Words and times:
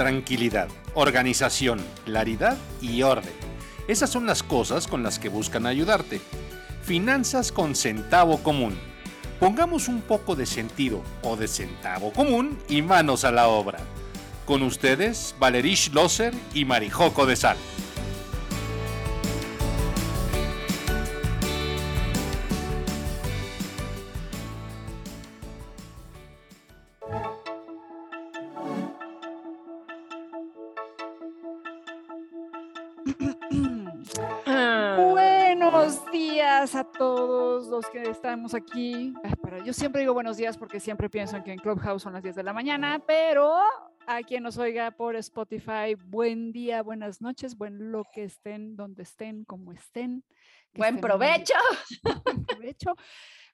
tranquilidad, 0.00 0.68
organización, 0.94 1.78
claridad 2.06 2.56
y 2.80 3.02
orden. 3.02 3.34
Esas 3.86 4.08
son 4.08 4.24
las 4.24 4.42
cosas 4.42 4.86
con 4.86 5.02
las 5.02 5.18
que 5.18 5.28
buscan 5.28 5.66
ayudarte. 5.66 6.22
Finanzas 6.82 7.52
con 7.52 7.76
centavo 7.76 8.42
común. 8.42 8.78
Pongamos 9.38 9.88
un 9.88 10.00
poco 10.00 10.36
de 10.36 10.46
sentido 10.46 11.02
o 11.22 11.36
de 11.36 11.48
centavo 11.48 12.14
común 12.14 12.58
y 12.66 12.80
manos 12.80 13.24
a 13.24 13.30
la 13.30 13.48
obra. 13.48 13.78
Con 14.46 14.62
ustedes, 14.62 15.34
Valerish 15.38 15.92
Loser 15.92 16.32
y 16.54 16.64
Marijoco 16.64 17.26
de 17.26 17.36
Sal. 17.36 17.58
Todos 37.80 37.90
que 37.90 38.10
estamos 38.10 38.52
aquí. 38.54 39.14
yo 39.64 39.72
siempre 39.72 40.00
digo 40.02 40.12
buenos 40.12 40.36
días 40.36 40.58
porque 40.58 40.80
siempre 40.80 41.08
pienso 41.08 41.36
en 41.36 41.44
que 41.44 41.52
en 41.52 41.58
Clubhouse 41.58 42.02
son 42.02 42.12
las 42.12 42.22
10 42.22 42.34
de 42.34 42.42
la 42.42 42.52
mañana, 42.52 43.02
pero 43.06 43.54
a 44.06 44.22
quien 44.22 44.42
nos 44.42 44.58
oiga 44.58 44.90
por 44.90 45.16
Spotify, 45.16 45.94
buen 45.94 46.52
día, 46.52 46.82
buenas 46.82 47.22
noches, 47.22 47.56
buen 47.56 47.90
lo 47.90 48.04
que 48.12 48.24
estén, 48.24 48.76
donde 48.76 49.04
estén, 49.04 49.44
como 49.44 49.72
estén. 49.72 50.24
Buen 50.74 51.00
provecho. 51.00 51.54
Buen 52.24 52.44
provecho. 52.44 52.96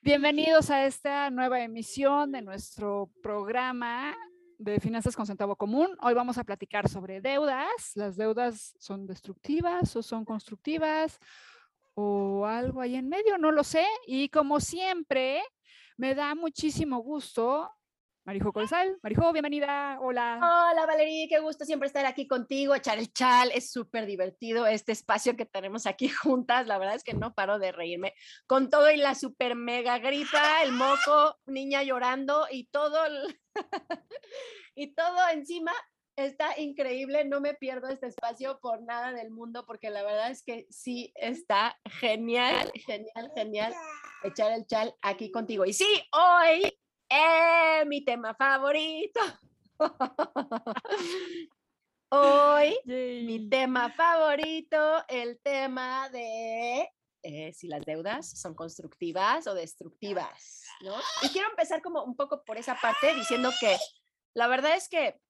Bienvenidos 0.03 0.71
a 0.71 0.87
esta 0.87 1.31
nueva 1.31 1.61
emisión 1.61 2.33
de 2.33 2.43
nuestro 2.43 3.11
programa 3.23 4.15
de 4.59 4.81
Finanzas 4.81 5.15
con 5.15 5.27
Centavo 5.27 5.57
Común. 5.57 5.97
Hoy 6.01 6.15
vamos 6.15 6.37
a 6.37 6.45
platicar 6.45 6.89
sobre 6.89 7.21
deudas. 7.21 7.93
¿Las 7.95 8.17
deudas 8.17 8.75
son 8.79 9.07
destructivas 9.07 9.95
o 9.95 10.03
son 10.03 10.25
constructivas? 10.25 11.21
O 11.97 12.45
algo 12.47 12.83
ahí 12.83 12.95
en 12.95 13.09
medio, 13.09 13.39
no 13.39 13.51
lo 13.51 13.65
sé. 13.65 13.85
Y 14.07 14.29
como 14.29 14.61
siempre, 14.61 15.43
me 15.97 16.15
da 16.15 16.35
muchísimo 16.35 16.99
gusto. 16.99 17.71
Marijo 18.25 18.53
Colsal, 18.53 18.99
Marijo, 19.05 19.33
bienvenida, 19.33 19.99
hola. 20.01 20.39
Hola 20.39 20.85
Valerie, 20.85 21.29
qué 21.29 21.39
gusto 21.39 21.65
siempre 21.65 21.87
estar 21.87 22.05
aquí 22.07 22.27
contigo, 22.27 22.75
echar 22.75 22.99
el 22.99 23.13
chal, 23.13 23.53
es 23.55 23.71
súper 23.71 24.05
divertido 24.05 24.67
este 24.67 24.91
espacio 24.91 25.37
que 25.37 25.47
tenemos 25.47 25.87
aquí 25.87 26.09
juntas, 26.09 26.67
la 26.67 26.77
verdad 26.77 26.97
es 26.97 27.05
que 27.05 27.15
no 27.15 27.35
paro 27.35 27.61
de 27.61 27.71
reírme, 27.71 28.15
con 28.49 28.69
todo 28.69 28.91
y 28.91 28.97
la 28.97 29.15
super 29.15 29.55
mega 29.55 30.01
gripa, 30.01 30.65
el 30.65 30.73
moco, 30.73 31.39
niña 31.47 31.85
llorando 31.85 32.49
y 32.51 32.67
todo, 32.67 32.99
y 34.75 34.93
todo 34.93 35.29
encima, 35.33 35.73
está 36.17 36.59
increíble, 36.59 37.25
no 37.25 37.41
me 37.41 37.55
pierdo 37.55 37.89
este 37.89 38.07
espacio 38.07 38.59
por 38.61 38.83
nada 38.83 39.13
del 39.13 39.31
mundo 39.31 39.65
porque 39.67 39.91
la 39.91 40.03
verdad 40.03 40.31
es 40.31 40.43
que 40.43 40.67
sí 40.71 41.13
está 41.15 41.79
genial, 41.85 42.73
genial, 42.75 43.31
genial 43.35 43.75
echar 44.25 44.53
el 44.53 44.67
chal 44.67 44.95
aquí 45.03 45.31
contigo. 45.31 45.65
Y 45.67 45.75
sí, 45.75 45.87
hoy 46.13 46.73
eh, 47.09 47.85
mi 47.87 48.05
tema 48.05 48.35
favorito. 48.35 49.21
hoy 52.11 52.79
mi 52.87 53.49
tema 53.49 53.93
favorito, 53.93 55.05
el 55.09 55.39
tema 55.41 56.09
de 56.09 56.89
eh, 57.23 57.53
si 57.53 57.69
las 57.69 57.85
deudas 57.85 58.41
son 58.41 58.55
constructivas 58.55 59.47
o 59.47 59.55
destructivas, 59.55 60.65
¿no? 60.83 60.95
Y 61.23 61.29
quiero 61.29 61.51
empezar 61.51 61.83
como 61.83 62.03
un 62.05 62.17
poco 62.17 62.43
por 62.45 62.57
esa 62.57 62.77
parte 62.81 63.15
diciendo 63.15 63.51
que 63.61 63.77
la 64.33 64.47
verdad 64.47 64.77
es 64.77 64.89
que 64.89 65.21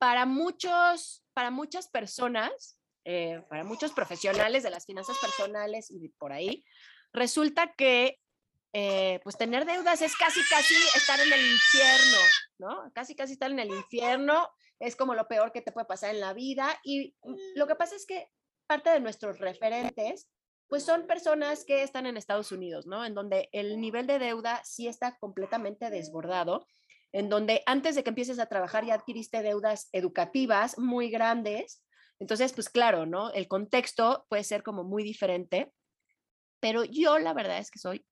para 0.00 0.24
muchos, 0.24 1.22
para 1.34 1.50
muchas 1.50 1.88
personas, 1.88 2.78
eh, 3.04 3.44
para 3.50 3.64
muchos 3.64 3.92
profesionales 3.92 4.62
de 4.62 4.70
las 4.70 4.86
finanzas 4.86 5.18
personales 5.18 5.90
y 5.90 6.08
por 6.08 6.32
ahí, 6.32 6.64
resulta 7.12 7.74
que 7.74 8.18
eh, 8.72 9.20
pues 9.22 9.36
tener 9.36 9.66
deudas 9.66 10.00
es 10.00 10.16
casi, 10.16 10.40
casi 10.48 10.74
estar 10.96 11.20
en 11.20 11.30
el 11.30 11.52
infierno, 11.52 12.18
¿no? 12.58 12.90
Casi, 12.94 13.14
casi 13.14 13.34
estar 13.34 13.50
en 13.50 13.58
el 13.58 13.68
infierno 13.68 14.48
es 14.78 14.96
como 14.96 15.14
lo 15.14 15.28
peor 15.28 15.52
que 15.52 15.60
te 15.60 15.70
puede 15.70 15.86
pasar 15.86 16.14
en 16.14 16.20
la 16.20 16.32
vida. 16.32 16.80
Y 16.82 17.14
lo 17.54 17.66
que 17.66 17.74
pasa 17.74 17.94
es 17.94 18.06
que 18.06 18.30
parte 18.66 18.88
de 18.88 19.00
nuestros 19.00 19.38
referentes, 19.38 20.30
pues 20.66 20.82
son 20.82 21.06
personas 21.06 21.66
que 21.66 21.82
están 21.82 22.06
en 22.06 22.16
Estados 22.16 22.52
Unidos, 22.52 22.86
¿no? 22.86 23.04
En 23.04 23.14
donde 23.14 23.50
el 23.52 23.78
nivel 23.78 24.06
de 24.06 24.18
deuda 24.18 24.62
sí 24.64 24.88
está 24.88 25.18
completamente 25.18 25.90
desbordado 25.90 26.66
en 27.12 27.28
donde 27.28 27.62
antes 27.66 27.94
de 27.94 28.02
que 28.02 28.10
empieces 28.10 28.38
a 28.38 28.46
trabajar 28.46 28.84
ya 28.84 28.94
adquiriste 28.94 29.42
deudas 29.42 29.88
educativas 29.92 30.78
muy 30.78 31.10
grandes. 31.10 31.82
Entonces, 32.18 32.52
pues 32.52 32.68
claro, 32.68 33.06
¿no? 33.06 33.30
El 33.32 33.48
contexto 33.48 34.26
puede 34.28 34.44
ser 34.44 34.62
como 34.62 34.84
muy 34.84 35.02
diferente, 35.02 35.72
pero 36.60 36.84
yo 36.84 37.18
la 37.18 37.32
verdad 37.32 37.58
es 37.58 37.70
que 37.70 37.78
soy 37.78 38.04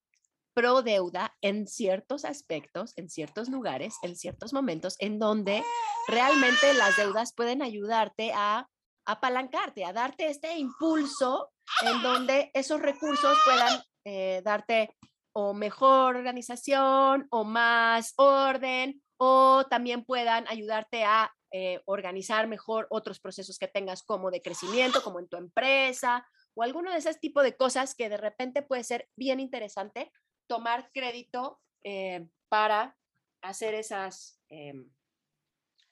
pro 0.54 0.82
deuda 0.82 1.36
en 1.40 1.68
ciertos 1.68 2.24
aspectos, 2.24 2.92
en 2.96 3.08
ciertos 3.08 3.48
lugares, 3.48 3.94
en 4.02 4.16
ciertos 4.16 4.52
momentos, 4.52 4.96
en 4.98 5.18
donde 5.18 5.62
realmente 6.08 6.74
las 6.74 6.96
deudas 6.96 7.32
pueden 7.32 7.62
ayudarte 7.62 8.32
a 8.34 8.66
apalancarte, 9.06 9.84
a 9.84 9.92
darte 9.92 10.26
este 10.28 10.58
impulso 10.58 11.52
en 11.82 12.02
donde 12.02 12.50
esos 12.54 12.80
recursos 12.80 13.38
puedan 13.44 13.80
eh, 14.04 14.42
darte 14.44 14.96
o 15.40 15.54
mejor 15.54 16.16
organización 16.16 17.28
o 17.30 17.44
más 17.44 18.12
orden 18.16 19.00
o 19.18 19.64
también 19.70 20.04
puedan 20.04 20.48
ayudarte 20.48 21.04
a 21.04 21.32
eh, 21.52 21.80
organizar 21.84 22.48
mejor 22.48 22.88
otros 22.90 23.20
procesos 23.20 23.56
que 23.56 23.68
tengas 23.68 24.02
como 24.02 24.32
de 24.32 24.42
crecimiento, 24.42 25.00
como 25.00 25.20
en 25.20 25.28
tu 25.28 25.36
empresa 25.36 26.26
o 26.54 26.64
alguno 26.64 26.90
de 26.90 26.98
esos 26.98 27.20
tipos 27.20 27.44
de 27.44 27.56
cosas 27.56 27.94
que 27.94 28.08
de 28.08 28.16
repente 28.16 28.62
puede 28.62 28.82
ser 28.82 29.08
bien 29.14 29.38
interesante 29.38 30.10
tomar 30.48 30.90
crédito 30.92 31.60
eh, 31.84 32.26
para 32.48 32.96
hacer 33.40 33.74
esas, 33.74 34.42
em, 34.48 34.90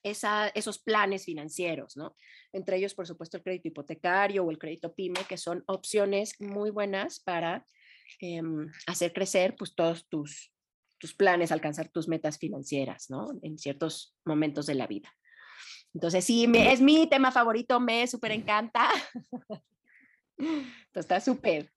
esos 0.02 0.80
planes 0.80 1.24
financieros, 1.24 1.96
¿no? 1.96 2.16
Entre 2.52 2.78
ellos, 2.78 2.94
por 2.94 3.06
supuesto, 3.06 3.36
el 3.36 3.44
crédito 3.44 3.68
hipotecario 3.68 4.42
o 4.42 4.50
el 4.50 4.58
crédito 4.58 4.92
PYME, 4.92 5.24
que 5.28 5.36
son 5.36 5.62
opciones 5.68 6.40
muy 6.40 6.70
buenas 6.70 7.20
para 7.20 7.64
Em, 8.20 8.70
hacer 8.86 9.12
crecer 9.12 9.54
pues 9.56 9.74
todos 9.74 10.08
tus, 10.08 10.52
tus 10.98 11.14
planes, 11.14 11.52
alcanzar 11.52 11.88
tus 11.88 12.08
metas 12.08 12.38
financieras, 12.38 13.10
¿no? 13.10 13.28
En 13.42 13.58
ciertos 13.58 14.16
momentos 14.24 14.66
de 14.66 14.74
la 14.74 14.86
vida. 14.86 15.12
Entonces, 15.94 16.24
sí, 16.24 16.46
me, 16.46 16.72
es 16.72 16.80
mi 16.80 17.08
tema 17.08 17.32
favorito, 17.32 17.80
me 17.80 18.06
súper 18.06 18.32
encanta. 18.32 18.88
Entonces, 20.38 20.72
está 20.94 21.20
súper. 21.20 21.72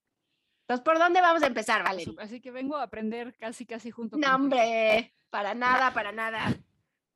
Entonces, 0.61 0.83
¿por 0.83 0.99
dónde 0.99 1.21
vamos 1.21 1.41
a 1.41 1.47
empezar, 1.47 1.83
Valeria? 1.83 2.13
Así 2.19 2.41
que 2.41 2.51
vengo 2.51 2.75
a 2.75 2.83
aprender 2.83 3.35
casi, 3.37 3.65
casi 3.65 3.91
junto 3.91 4.17
No, 4.17 4.35
hombre, 4.35 5.15
para 5.29 5.53
nada, 5.55 5.93
para 5.93 6.11
nada. 6.11 6.55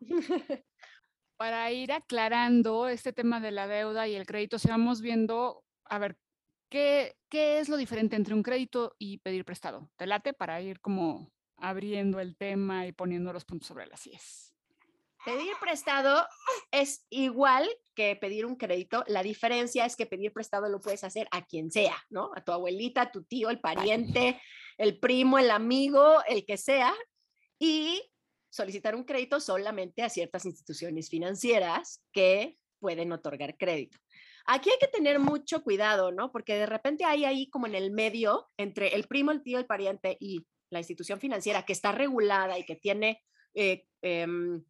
Para 1.35 1.72
ir 1.72 1.91
aclarando 1.91 2.88
este 2.88 3.12
tema 3.12 3.40
de 3.40 3.52
la 3.52 3.68
deuda 3.68 4.07
y 4.07 4.16
el 4.16 4.25
crédito, 4.25 4.59
si 4.59 4.69
vamos 4.69 5.02
viendo, 5.02 5.66
a 5.85 5.97
ver, 5.97 6.16
¿Qué, 6.73 7.13
es 7.29 7.69
lo 7.69 7.78
diferente 7.78 8.16
entre 8.16 8.34
un 8.34 8.41
crédito 8.41 8.95
y 8.97 9.19
pedir 9.19 9.45
prestado? 9.45 9.91
¿Te 9.95 10.07
late 10.07 10.34
para 10.34 10.59
ir 10.59 10.81
como 10.81 11.31
abriendo 11.57 12.19
el 12.19 12.35
tema 12.35 12.88
y 12.88 12.91
poniendo 12.91 13.31
los 13.31 13.45
puntos 13.45 13.67
sobre 13.67 13.85
las 13.85 14.07
IES? 14.07 14.56
Pedir 15.23 15.53
prestado 15.61 16.25
es 16.72 17.06
igual 17.11 17.69
que 17.94 18.16
pedir 18.16 18.47
un 18.47 18.56
crédito. 18.56 19.03
La 19.06 19.22
diferencia 19.22 19.85
es 19.85 19.95
que 19.95 20.07
pedir 20.07 20.34
prestado 20.34 20.67
lo 20.67 20.81
puedes 20.81 21.03
hacer 21.03 21.28
a 21.29 21.45
quien 21.45 21.69
sea, 21.69 21.95
¿no? 22.09 22.31
A 22.35 22.44
tu 22.44 22.51
abuelita, 22.51 23.03
a 23.03 23.11
tu 23.11 23.23
tío, 23.23 23.51
el 23.51 23.59
pariente, 23.59 24.41
el 24.79 25.00
primo, 25.00 25.38
el 25.38 25.51
amigo, 25.51 26.23
el 26.28 26.43
que 26.43 26.58
sea. 26.58 26.91
Y 27.59 28.02
solicitar 28.49 28.96
un 28.96 29.03
crédito 29.03 29.40
solamente 29.40 30.02
a 30.02 30.09
ciertas 30.09 30.43
instituciones 30.47 31.08
financieras 31.08 32.03
que 32.11 32.58
pueden 32.79 33.11
otorgar 33.11 33.58
crédito. 33.58 33.99
Aquí 34.45 34.69
hay 34.69 34.78
que 34.79 34.87
tener 34.87 35.19
mucho 35.19 35.63
cuidado, 35.63 36.11
¿no? 36.11 36.31
Porque 36.31 36.55
de 36.55 36.66
repente 36.66 37.05
hay 37.05 37.25
ahí 37.25 37.49
como 37.49 37.67
en 37.67 37.75
el 37.75 37.91
medio 37.91 38.49
entre 38.57 38.95
el 38.95 39.05
primo, 39.05 39.31
el 39.31 39.41
tío, 39.41 39.57
el 39.57 39.66
pariente 39.66 40.17
y 40.19 40.45
la 40.69 40.79
institución 40.79 41.19
financiera 41.19 41.63
que 41.63 41.73
está 41.73 41.91
regulada 41.91 42.57
y 42.57 42.66
que 42.66 42.75
tiene 42.75 43.23
eh, 43.53 43.85
em, 44.01 44.63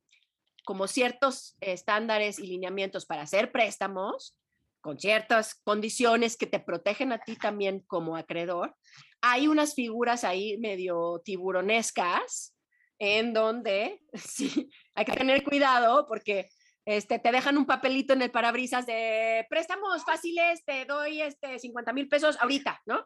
como 0.65 0.87
ciertos 0.87 1.57
estándares 1.59 2.39
y 2.39 2.47
lineamientos 2.47 3.05
para 3.05 3.23
hacer 3.23 3.51
préstamos 3.51 4.37
con 4.81 4.99
ciertas 4.99 5.55
condiciones 5.55 6.35
que 6.35 6.45
te 6.45 6.59
protegen 6.59 7.13
a 7.13 7.19
ti 7.19 7.37
también 7.37 7.79
como 7.87 8.17
acreedor. 8.17 8.75
Hay 9.21 9.47
unas 9.47 9.73
figuras 9.75 10.25
ahí 10.25 10.57
medio 10.57 11.21
tiburonescas 11.23 12.53
en 12.99 13.33
donde 13.33 14.01
sí, 14.13 14.69
hay 14.93 15.05
que 15.05 15.13
tener 15.13 15.43
cuidado 15.43 16.05
porque 16.05 16.49
este, 16.85 17.19
te 17.19 17.31
dejan 17.31 17.57
un 17.57 17.65
papelito 17.65 18.13
en 18.13 18.21
el 18.21 18.31
parabrisas 18.31 18.85
de 18.85 19.45
préstamos 19.49 20.03
fáciles, 20.03 20.63
te 20.65 20.85
doy 20.85 21.21
este 21.21 21.59
50 21.59 21.93
mil 21.93 22.07
pesos 22.07 22.37
ahorita, 22.41 22.81
¿no? 22.85 23.05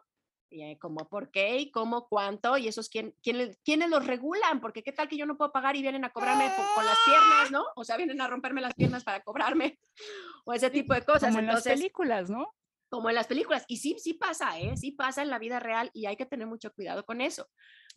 eh, 0.50 0.78
como 0.78 1.08
por 1.08 1.30
qué 1.30 1.58
y 1.58 1.70
cómo, 1.70 2.08
cuánto, 2.08 2.56
y 2.56 2.68
esos 2.68 2.88
quién, 2.88 3.14
quién, 3.22 3.56
quiénes 3.64 3.90
los 3.90 4.06
regulan, 4.06 4.60
porque 4.60 4.82
qué 4.82 4.92
tal 4.92 5.08
que 5.08 5.16
yo 5.16 5.26
no 5.26 5.36
puedo 5.36 5.52
pagar 5.52 5.76
y 5.76 5.82
vienen 5.82 6.04
a 6.04 6.10
cobrarme 6.10 6.50
con, 6.74 6.84
las 6.84 6.98
piernas, 7.04 7.50
¿no? 7.50 7.64
O 7.76 7.84
sea, 7.84 7.96
vienen 7.96 8.20
a 8.20 8.28
romperme 8.28 8.60
las 8.60 8.74
piernas 8.74 9.04
para 9.04 9.22
cobrarme, 9.22 9.78
o 10.44 10.52
ese 10.52 10.70
tipo 10.70 10.94
de 10.94 11.02
cosas. 11.02 11.30
Como 11.30 11.40
en 11.40 11.46
las 11.46 11.62
películas, 11.62 12.30
¿no? 12.30 12.54
Como 12.88 13.10
en 13.10 13.16
las 13.16 13.26
películas, 13.26 13.64
y 13.68 13.76
sí, 13.76 13.96
sí 13.98 14.14
pasa, 14.14 14.58
¿eh? 14.58 14.76
Sí 14.76 14.92
pasa 14.92 15.22
en 15.22 15.28
la 15.28 15.38
vida 15.38 15.60
real 15.60 15.90
y 15.92 16.06
hay 16.06 16.16
que 16.16 16.24
tener 16.24 16.46
mucho 16.46 16.72
cuidado 16.72 17.04
con 17.04 17.20
eso, 17.20 17.48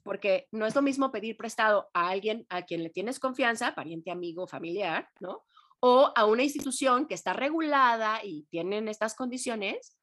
porque 0.03 0.47
no 0.51 0.65
es 0.65 0.75
lo 0.75 0.81
mismo 0.81 1.11
pedir 1.11 1.37
prestado 1.37 1.89
a 1.93 2.09
alguien 2.09 2.45
a 2.49 2.63
quien 2.63 2.83
le 2.83 2.89
tienes 2.89 3.19
confianza, 3.19 3.73
pariente, 3.73 4.11
amigo, 4.11 4.47
familiar, 4.47 5.09
¿no? 5.21 5.45
O 5.81 6.13
a 6.15 6.25
una 6.25 6.43
institución 6.43 7.07
que 7.07 7.15
está 7.15 7.33
regulada 7.33 8.21
y 8.23 8.43
tienen 8.49 8.87
estas 8.87 9.15
condiciones, 9.15 9.97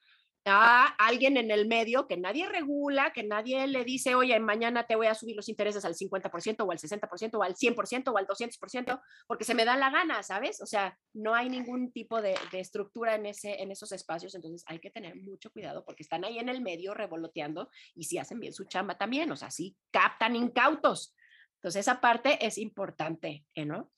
a 0.48 0.86
alguien 0.98 1.36
en 1.36 1.50
el 1.50 1.66
medio 1.66 2.06
que 2.06 2.16
nadie 2.16 2.48
regula, 2.48 3.12
que 3.12 3.22
nadie 3.22 3.66
le 3.66 3.84
dice, 3.84 4.14
oye, 4.14 4.38
mañana 4.40 4.86
te 4.86 4.96
voy 4.96 5.06
a 5.06 5.14
subir 5.14 5.36
los 5.36 5.48
intereses 5.48 5.84
al 5.84 5.94
50% 5.94 6.64
o 6.64 6.70
al 6.70 6.78
60% 6.78 7.34
o 7.34 7.42
al 7.42 7.54
100% 7.54 8.12
o 8.12 8.18
al 8.18 8.26
200%, 8.26 9.00
porque 9.26 9.44
se 9.44 9.54
me 9.54 9.64
da 9.64 9.76
la 9.76 9.90
gana, 9.90 10.22
¿sabes? 10.22 10.60
O 10.60 10.66
sea, 10.66 10.98
no 11.12 11.34
hay 11.34 11.48
ningún 11.48 11.92
tipo 11.92 12.20
de, 12.22 12.36
estructura 12.52 13.14
en, 13.14 13.26
ese, 13.26 13.62
en 13.62 13.70
esos 13.70 13.92
espacios, 13.92 14.34
entonces 14.34 14.64
hay 14.66 14.78
que 14.78 14.90
tener 14.90 15.16
mucho 15.16 15.50
cuidado 15.50 15.84
porque 15.84 16.02
están 16.02 16.24
ahí 16.24 16.38
en 16.38 16.48
el 16.48 16.60
medio 16.60 16.94
revoloteando 16.94 17.70
y 17.94 18.04
si 18.04 18.18
hacen 18.18 18.40
bien 18.40 18.52
su 18.52 18.64
chamba 18.64 18.96
también, 18.96 19.30
o 19.30 19.36
sea, 19.36 19.50
sí 19.50 19.76
captan 19.90 20.36
incautos. 20.36 21.14
Entonces 21.56 21.80
esa 21.80 22.00
parte 22.00 22.44
es 22.44 22.56
importante, 22.56 23.44
¿eh, 23.54 23.64
¿no? 23.64 23.90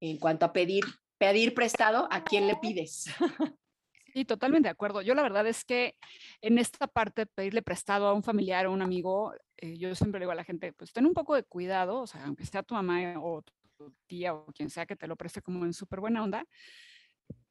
En 0.00 0.18
cuanto 0.18 0.46
a 0.46 0.52
pedir, 0.52 0.84
pedir 1.18 1.54
prestado, 1.54 2.08
¿a 2.10 2.24
quién 2.24 2.46
le 2.46 2.56
pides? 2.56 3.06
Sí, 4.12 4.24
totalmente 4.24 4.66
de 4.66 4.72
acuerdo. 4.72 5.02
Yo 5.02 5.14
la 5.14 5.22
verdad 5.22 5.46
es 5.46 5.64
que 5.64 5.96
en 6.40 6.58
esta 6.58 6.88
parte, 6.88 7.26
pedirle 7.26 7.62
prestado 7.62 8.08
a 8.08 8.12
un 8.12 8.24
familiar 8.24 8.66
o 8.66 8.72
un 8.72 8.82
amigo, 8.82 9.32
eh, 9.56 9.78
yo 9.78 9.94
siempre 9.94 10.18
le 10.18 10.24
digo 10.24 10.32
a 10.32 10.34
la 10.34 10.42
gente, 10.42 10.72
pues 10.72 10.92
ten 10.92 11.06
un 11.06 11.14
poco 11.14 11.36
de 11.36 11.44
cuidado, 11.44 12.00
o 12.00 12.06
sea, 12.08 12.24
aunque 12.24 12.44
sea 12.44 12.64
tu 12.64 12.74
mamá 12.74 13.14
o 13.22 13.42
tu 13.76 13.94
tía 14.06 14.34
o 14.34 14.46
quien 14.46 14.68
sea 14.68 14.84
que 14.86 14.96
te 14.96 15.06
lo 15.06 15.14
preste 15.14 15.42
como 15.42 15.64
en 15.64 15.72
súper 15.72 16.00
buena 16.00 16.24
onda, 16.24 16.44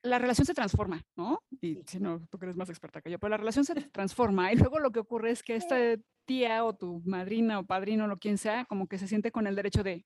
la 0.01 0.19
relación 0.19 0.45
se 0.45 0.53
transforma, 0.53 1.01
¿no? 1.15 1.43
Y 1.61 1.81
si 1.85 1.99
no, 1.99 2.25
tú 2.29 2.37
que 2.37 2.45
eres 2.45 2.55
más 2.55 2.69
experta 2.69 3.01
que 3.01 3.11
yo, 3.11 3.19
pero 3.19 3.29
la 3.29 3.37
relación 3.37 3.65
se 3.65 3.75
transforma 3.75 4.51
y 4.51 4.57
luego 4.57 4.79
lo 4.79 4.91
que 4.91 4.99
ocurre 4.99 5.31
es 5.31 5.43
que 5.43 5.55
esta 5.55 5.77
tía 6.25 6.63
o 6.65 6.75
tu 6.75 7.01
madrina 7.05 7.59
o 7.59 7.65
padrino 7.65 8.05
o 8.05 8.07
lo 8.07 8.17
quien 8.17 8.37
sea, 8.37 8.65
como 8.65 8.87
que 8.87 8.97
se 8.97 9.07
siente 9.07 9.31
con 9.31 9.47
el 9.47 9.55
derecho 9.55 9.83
de, 9.83 10.05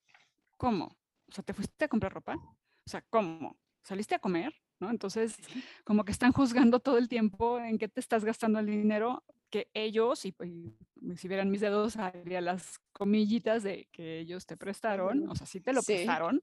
¿cómo? 0.57 0.97
O 1.27 1.31
sea, 1.31 1.43
¿te 1.43 1.53
fuiste 1.53 1.85
a 1.85 1.87
comprar 1.87 2.13
ropa? 2.13 2.35
O 2.35 2.89
sea, 2.89 3.01
¿cómo? 3.09 3.57
¿Saliste 3.83 4.15
a 4.15 4.19
comer? 4.19 4.53
Entonces, 4.89 5.37
como 5.83 6.03
que 6.05 6.11
están 6.11 6.31
juzgando 6.31 6.79
todo 6.79 6.97
el 6.97 7.07
tiempo 7.07 7.59
en 7.59 7.77
qué 7.77 7.87
te 7.87 7.99
estás 7.99 8.25
gastando 8.25 8.59
el 8.59 8.65
dinero, 8.65 9.23
que 9.49 9.69
ellos, 9.73 10.25
y, 10.25 10.35
si 11.15 11.27
vieran 11.27 11.51
mis 11.51 11.61
dedos, 11.61 11.97
haría 11.97 12.41
las 12.41 12.79
comillitas 12.91 13.63
de 13.63 13.87
que 13.91 14.19
ellos 14.19 14.45
te 14.45 14.57
prestaron, 14.57 15.29
o 15.29 15.35
sea, 15.35 15.45
sí 15.45 15.61
te 15.61 15.73
lo 15.73 15.83
prestaron, 15.83 16.41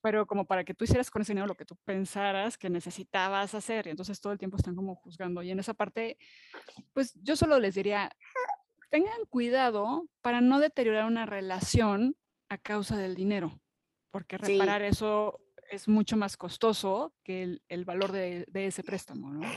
pero 0.00 0.26
como 0.26 0.46
para 0.46 0.64
que 0.64 0.74
tú 0.74 0.84
hicieras 0.84 1.10
con 1.10 1.22
ese 1.22 1.32
dinero 1.32 1.46
lo 1.46 1.54
que 1.54 1.64
tú 1.64 1.76
pensaras 1.84 2.56
que 2.56 2.70
necesitabas 2.70 3.54
hacer, 3.54 3.86
y 3.86 3.90
entonces 3.90 4.20
todo 4.20 4.32
el 4.32 4.38
tiempo 4.38 4.56
están 4.56 4.74
como 4.74 4.94
juzgando. 4.94 5.42
Y 5.42 5.50
en 5.50 5.58
esa 5.58 5.74
parte, 5.74 6.16
pues 6.94 7.12
yo 7.22 7.36
solo 7.36 7.58
les 7.58 7.74
diría, 7.74 8.10
tengan 8.90 9.24
cuidado 9.28 10.08
para 10.22 10.40
no 10.40 10.60
deteriorar 10.60 11.04
una 11.04 11.26
relación 11.26 12.16
a 12.48 12.56
causa 12.56 12.96
del 12.96 13.14
dinero, 13.14 13.60
porque 14.10 14.38
reparar 14.38 14.82
eso 14.82 15.40
es 15.70 15.88
mucho 15.88 16.16
más 16.16 16.36
costoso 16.36 17.14
que 17.24 17.42
el, 17.42 17.62
el 17.68 17.84
valor 17.84 18.12
de, 18.12 18.44
de, 18.48 18.66
ese 18.66 18.82
préstamo, 18.82 19.30
¿no? 19.30 19.48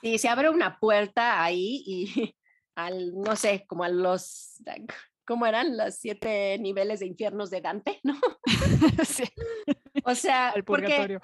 Sí, 0.00 0.18
se 0.18 0.28
abre 0.28 0.48
una 0.48 0.78
puerta 0.78 1.42
ahí 1.42 1.82
y 1.86 2.34
al, 2.74 3.12
no 3.14 3.36
sé, 3.36 3.64
como 3.66 3.84
a 3.84 3.88
los, 3.88 4.62
¿cómo 5.26 5.46
eran? 5.46 5.76
Los 5.76 5.96
siete 5.96 6.58
niveles 6.58 7.00
de 7.00 7.06
infiernos 7.06 7.50
de 7.50 7.60
Dante, 7.60 8.00
¿no? 8.02 8.18
sí. 9.04 9.24
O 10.04 10.14
sea, 10.14 10.50
el 10.54 10.64
purgatorio. 10.64 11.20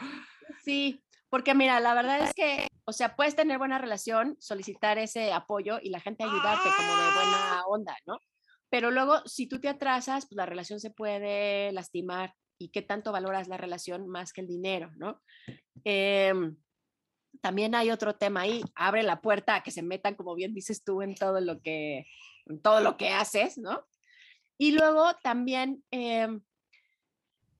sí, 0.62 1.02
porque 1.30 1.54
mira, 1.54 1.80
la 1.80 1.94
verdad 1.94 2.20
es 2.20 2.34
que, 2.34 2.68
o 2.84 2.92
sea, 2.92 3.16
puedes 3.16 3.34
tener 3.34 3.58
buena 3.58 3.78
relación, 3.78 4.36
solicitar 4.38 4.98
ese 4.98 5.32
apoyo 5.32 5.78
y 5.80 5.88
la 5.88 6.00
gente 6.00 6.24
ayudarte 6.24 6.68
como 6.76 6.88
de 6.88 7.14
buena 7.14 7.62
onda, 7.68 7.96
¿no? 8.06 8.18
Pero 8.68 8.90
luego, 8.90 9.22
si 9.24 9.46
tú 9.46 9.60
te 9.60 9.68
atrasas, 9.68 10.26
pues 10.26 10.36
la 10.36 10.46
relación 10.46 10.78
se 10.78 10.90
puede 10.90 11.72
lastimar 11.72 12.34
y 12.58 12.70
qué 12.70 12.82
tanto 12.82 13.12
valoras 13.12 13.48
la 13.48 13.56
relación 13.56 14.08
más 14.08 14.32
que 14.32 14.40
el 14.40 14.46
dinero, 14.46 14.90
¿no? 14.96 15.20
Em, 15.84 16.56
también 17.40 17.74
hay 17.74 17.90
otro 17.90 18.16
tema 18.16 18.42
ahí, 18.42 18.62
abre 18.74 19.02
la 19.02 19.20
puerta 19.20 19.56
a 19.56 19.62
que 19.62 19.70
se 19.70 19.82
metan, 19.82 20.14
como 20.14 20.34
bien 20.34 20.54
dices 20.54 20.82
tú, 20.84 21.02
en 21.02 21.14
todo 21.14 21.40
lo 21.40 21.60
que, 21.60 22.06
todo 22.62 22.80
lo 22.80 22.96
que 22.96 23.10
haces, 23.10 23.58
¿no? 23.58 23.86
Y 24.58 24.72
luego 24.72 25.14
también, 25.22 25.84
em, 25.90 26.40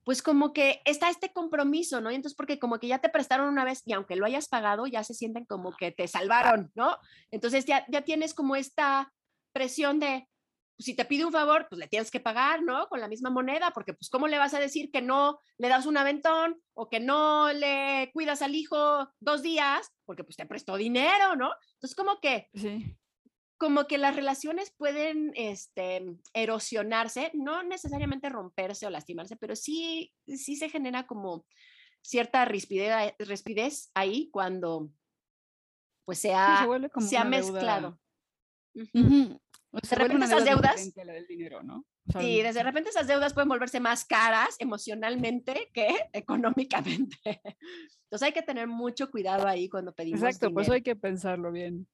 pues 0.03 0.23
como 0.23 0.53
que 0.53 0.81
está 0.85 1.09
este 1.09 1.31
compromiso, 1.31 2.01
¿no? 2.01 2.11
Y 2.11 2.15
entonces, 2.15 2.35
porque 2.35 2.59
como 2.59 2.79
que 2.79 2.87
ya 2.87 2.99
te 2.99 3.09
prestaron 3.09 3.49
una 3.49 3.65
vez 3.65 3.83
y 3.85 3.93
aunque 3.93 4.15
lo 4.15 4.25
hayas 4.25 4.47
pagado, 4.47 4.87
ya 4.87 5.03
se 5.03 5.13
sienten 5.13 5.45
como 5.45 5.75
que 5.75 5.91
te 5.91 6.07
salvaron, 6.07 6.71
¿no? 6.75 6.97
Entonces 7.29 7.65
ya, 7.65 7.85
ya 7.89 8.01
tienes 8.03 8.33
como 8.33 8.55
esta 8.55 9.13
presión 9.51 9.99
de, 9.99 10.27
si 10.79 10.95
te 10.95 11.05
pide 11.05 11.25
un 11.25 11.31
favor, 11.31 11.67
pues 11.69 11.79
le 11.79 11.87
tienes 11.87 12.11
que 12.11 12.19
pagar, 12.19 12.61
¿no? 12.61 12.87
Con 12.87 12.99
la 12.99 13.07
misma 13.07 13.29
moneda, 13.29 13.71
porque 13.71 13.93
pues 13.93 14.09
¿cómo 14.09 14.27
le 14.27 14.37
vas 14.37 14.53
a 14.53 14.59
decir 14.59 14.91
que 14.91 15.01
no 15.01 15.39
le 15.57 15.69
das 15.69 15.85
un 15.85 15.97
aventón 15.97 16.61
o 16.73 16.89
que 16.89 16.99
no 16.99 17.51
le 17.51 18.11
cuidas 18.13 18.41
al 18.41 18.55
hijo 18.55 19.09
dos 19.19 19.41
días? 19.41 19.91
Porque 20.05 20.23
pues 20.23 20.35
te 20.35 20.45
prestó 20.45 20.77
dinero, 20.77 21.35
¿no? 21.35 21.51
Entonces 21.73 21.95
como 21.95 22.19
que... 22.19 22.49
Sí. 22.53 22.95
Como 23.59 23.87
que 23.87 23.97
las 23.97 24.15
relaciones 24.15 24.71
pueden 24.77 25.31
este, 25.33 26.05
erosionarse, 26.33 27.31
no 27.33 27.63
necesariamente 27.63 28.29
romperse 28.29 28.85
o 28.85 28.91
lastimarse, 28.91 29.35
pero 29.35 29.55
sí, 29.55 30.13
sí 30.27 30.55
se 30.55 30.69
genera 30.69 31.07
como 31.07 31.43
cierta 32.03 32.45
rispidez, 32.45 33.15
rispidez 33.17 33.89
ahí 33.95 34.29
cuando 34.29 34.91
pues 36.05 36.19
se 36.19 36.35
ha, 36.35 36.67
se, 36.99 37.17
ha 37.17 37.23
mezclado 37.23 37.99
de 39.81 39.95
repente 39.95 40.25
esas 40.25 40.45
deudas. 40.45 40.91
Sí, 42.19 42.41
desde 42.41 42.63
repente 42.63 42.89
esas 42.89 43.07
deudas 43.07 43.33
pueden 43.33 43.49
volverse 43.49 43.79
más 43.79 44.05
caras 44.05 44.55
emocionalmente 44.59 45.69
que 45.73 45.87
económicamente. 46.13 47.41
Entonces 48.03 48.25
hay 48.25 48.33
que 48.33 48.41
tener 48.41 48.67
mucho 48.67 49.11
cuidado 49.11 49.47
ahí 49.47 49.69
cuando 49.69 49.93
pedimos. 49.93 50.21
Exacto, 50.21 50.53
pues 50.53 50.69
hay 50.69 50.81
que 50.81 50.95
pensarlo 50.95 51.51
bien. 51.51 51.87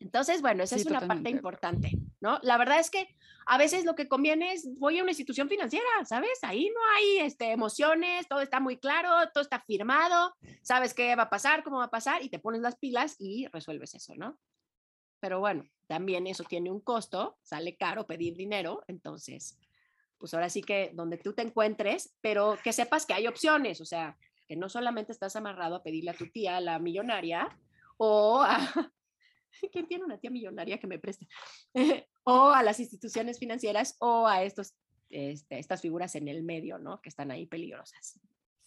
Entonces, 0.00 0.40
bueno, 0.40 0.62
esa 0.62 0.76
es 0.76 0.86
una 0.86 1.06
parte 1.06 1.28
importante, 1.28 1.90
¿no? 2.20 2.38
La 2.42 2.56
verdad 2.56 2.80
es 2.80 2.90
que 2.90 3.06
a 3.44 3.58
veces 3.58 3.84
lo 3.84 3.94
que 3.94 4.08
conviene 4.08 4.54
es, 4.54 4.66
voy 4.78 4.98
a 4.98 5.02
una 5.02 5.10
institución 5.10 5.46
financiera, 5.46 5.86
¿sabes? 6.06 6.38
Ahí 6.42 6.70
no 6.70 6.80
hay 6.96 7.26
este, 7.26 7.52
emociones, 7.52 8.26
todo 8.26 8.40
está 8.40 8.60
muy 8.60 8.78
claro, 8.78 9.10
todo 9.34 9.42
está 9.42 9.60
firmado, 9.60 10.34
sabes 10.62 10.94
qué 10.94 11.14
va 11.16 11.24
a 11.24 11.30
pasar, 11.30 11.62
cómo 11.62 11.78
va 11.78 11.84
a 11.84 11.90
pasar, 11.90 12.24
y 12.24 12.30
te 12.30 12.38
pones 12.38 12.62
las 12.62 12.76
pilas 12.76 13.16
y 13.18 13.46
resuelves 13.48 13.94
eso, 13.94 14.14
¿no? 14.16 14.38
Pero 15.20 15.40
bueno, 15.40 15.64
también 15.86 16.26
eso 16.26 16.44
tiene 16.44 16.70
un 16.70 16.80
costo, 16.80 17.36
sale 17.42 17.76
caro 17.76 18.06
pedir 18.06 18.36
dinero, 18.36 18.82
entonces, 18.88 19.58
pues 20.18 20.32
ahora 20.34 20.48
sí 20.48 20.62
que 20.62 20.90
donde 20.94 21.18
tú 21.18 21.32
te 21.34 21.42
encuentres, 21.42 22.14
pero 22.20 22.58
que 22.62 22.72
sepas 22.72 23.06
que 23.06 23.14
hay 23.14 23.26
opciones, 23.26 23.80
o 23.80 23.84
sea, 23.84 24.16
que 24.46 24.56
no 24.56 24.68
solamente 24.68 25.12
estás 25.12 25.36
amarrado 25.36 25.76
a 25.76 25.82
pedirle 25.82 26.10
a 26.10 26.16
tu 26.16 26.26
tía, 26.28 26.60
la 26.60 26.78
millonaria, 26.78 27.56
o 27.96 28.40
a... 28.42 28.58
¿Quién 29.72 29.86
tiene 29.86 30.04
una 30.04 30.18
tía 30.18 30.30
millonaria 30.30 30.78
que 30.78 30.86
me 30.86 30.98
preste? 30.98 31.28
o 32.24 32.50
a 32.50 32.62
las 32.62 32.80
instituciones 32.80 33.38
financieras 33.38 33.96
o 33.98 34.26
a 34.26 34.42
estos, 34.42 34.74
este, 35.10 35.58
estas 35.58 35.82
figuras 35.82 36.14
en 36.14 36.28
el 36.28 36.42
medio, 36.42 36.78
¿no? 36.78 37.02
Que 37.02 37.08
están 37.08 37.30
ahí 37.30 37.46
peligrosas. 37.46 38.18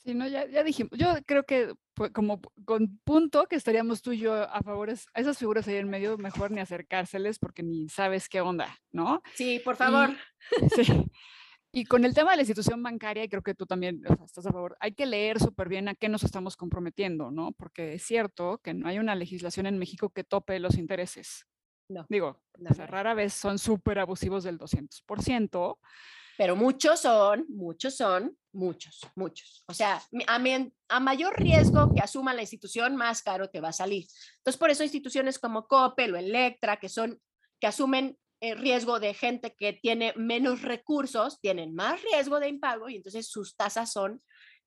Sí, 0.03 0.13
no, 0.13 0.27
ya, 0.27 0.45
ya 0.47 0.63
dijimos. 0.63 0.91
Yo 0.97 1.15
creo 1.25 1.43
que 1.45 1.73
como 2.11 2.41
con 2.65 2.99
punto 3.03 3.45
que 3.45 3.55
estaríamos 3.55 4.01
tú 4.01 4.11
y 4.11 4.19
yo 4.19 4.33
a 4.33 4.61
favor 4.61 4.89
a 4.89 5.19
esas 5.19 5.37
figuras 5.37 5.67
ahí 5.67 5.75
en 5.75 5.89
medio, 5.89 6.17
mejor 6.17 6.51
ni 6.51 6.59
acercárseles 6.59 7.39
porque 7.39 7.63
ni 7.63 7.87
sabes 7.87 8.27
qué 8.27 8.41
onda, 8.41 8.77
¿no? 8.91 9.21
Sí, 9.35 9.61
por 9.63 9.75
favor. 9.75 10.09
Y, 10.61 10.69
sí. 10.83 11.11
Y 11.75 11.85
con 11.85 12.05
el 12.05 12.13
tema 12.13 12.31
de 12.31 12.37
la 12.37 12.41
institución 12.43 12.83
bancaria, 12.83 13.23
y 13.23 13.29
creo 13.29 13.41
que 13.41 13.55
tú 13.55 13.65
también 13.65 14.01
estás 14.23 14.45
a 14.45 14.51
favor, 14.51 14.77
hay 14.79 14.93
que 14.93 15.07
leer 15.07 15.39
súper 15.39 15.69
bien 15.69 15.87
a 15.87 15.95
qué 15.95 16.07
nos 16.07 16.23
estamos 16.23 16.55
comprometiendo, 16.55 17.31
¿no? 17.31 17.51
Porque 17.53 17.95
es 17.95 18.03
cierto 18.03 18.59
que 18.59 18.75
no 18.75 18.87
hay 18.87 18.99
una 18.99 19.15
legislación 19.15 19.65
en 19.65 19.79
México 19.79 20.09
que 20.09 20.23
tope 20.23 20.59
los 20.59 20.77
intereses. 20.77 21.47
No. 21.89 22.05
Digo, 22.09 22.41
rara 22.59 23.15
vez 23.15 23.33
son 23.33 23.57
súper 23.57 23.97
abusivos 23.97 24.43
del 24.43 24.59
200% 24.59 25.79
pero 26.37 26.55
muchos 26.55 27.01
son, 27.01 27.45
muchos 27.49 27.95
son, 27.95 28.37
muchos, 28.53 29.01
muchos. 29.15 29.63
O 29.67 29.73
sea, 29.73 30.01
a, 30.27 30.99
mayor 30.99 31.39
riesgo 31.39 31.93
que 31.93 32.01
asuma 32.01 32.33
la 32.33 32.41
institución, 32.41 32.95
más 32.95 33.21
caro 33.21 33.49
te 33.49 33.61
va 33.61 33.69
a 33.69 33.73
salir. 33.73 34.05
Entonces, 34.37 34.59
por 34.59 34.69
eso 34.69 34.83
instituciones 34.83 35.39
como 35.39 35.67
Coppel 35.67 36.13
o 36.13 36.17
Electra, 36.17 36.77
que 36.77 36.89
son, 36.89 37.19
que 37.59 37.67
asumen 37.67 38.17
el 38.39 38.57
riesgo 38.57 38.99
de 38.99 39.13
gente 39.13 39.55
que 39.57 39.73
tiene 39.73 40.13
menos 40.15 40.61
recursos, 40.61 41.39
tienen 41.39 41.73
más 41.73 42.01
riesgo 42.01 42.39
de 42.39 42.49
impago 42.49 42.89
y 42.89 42.97
entonces 42.97 43.29
sus 43.29 43.55
tasas 43.55 43.91
son 43.91 44.21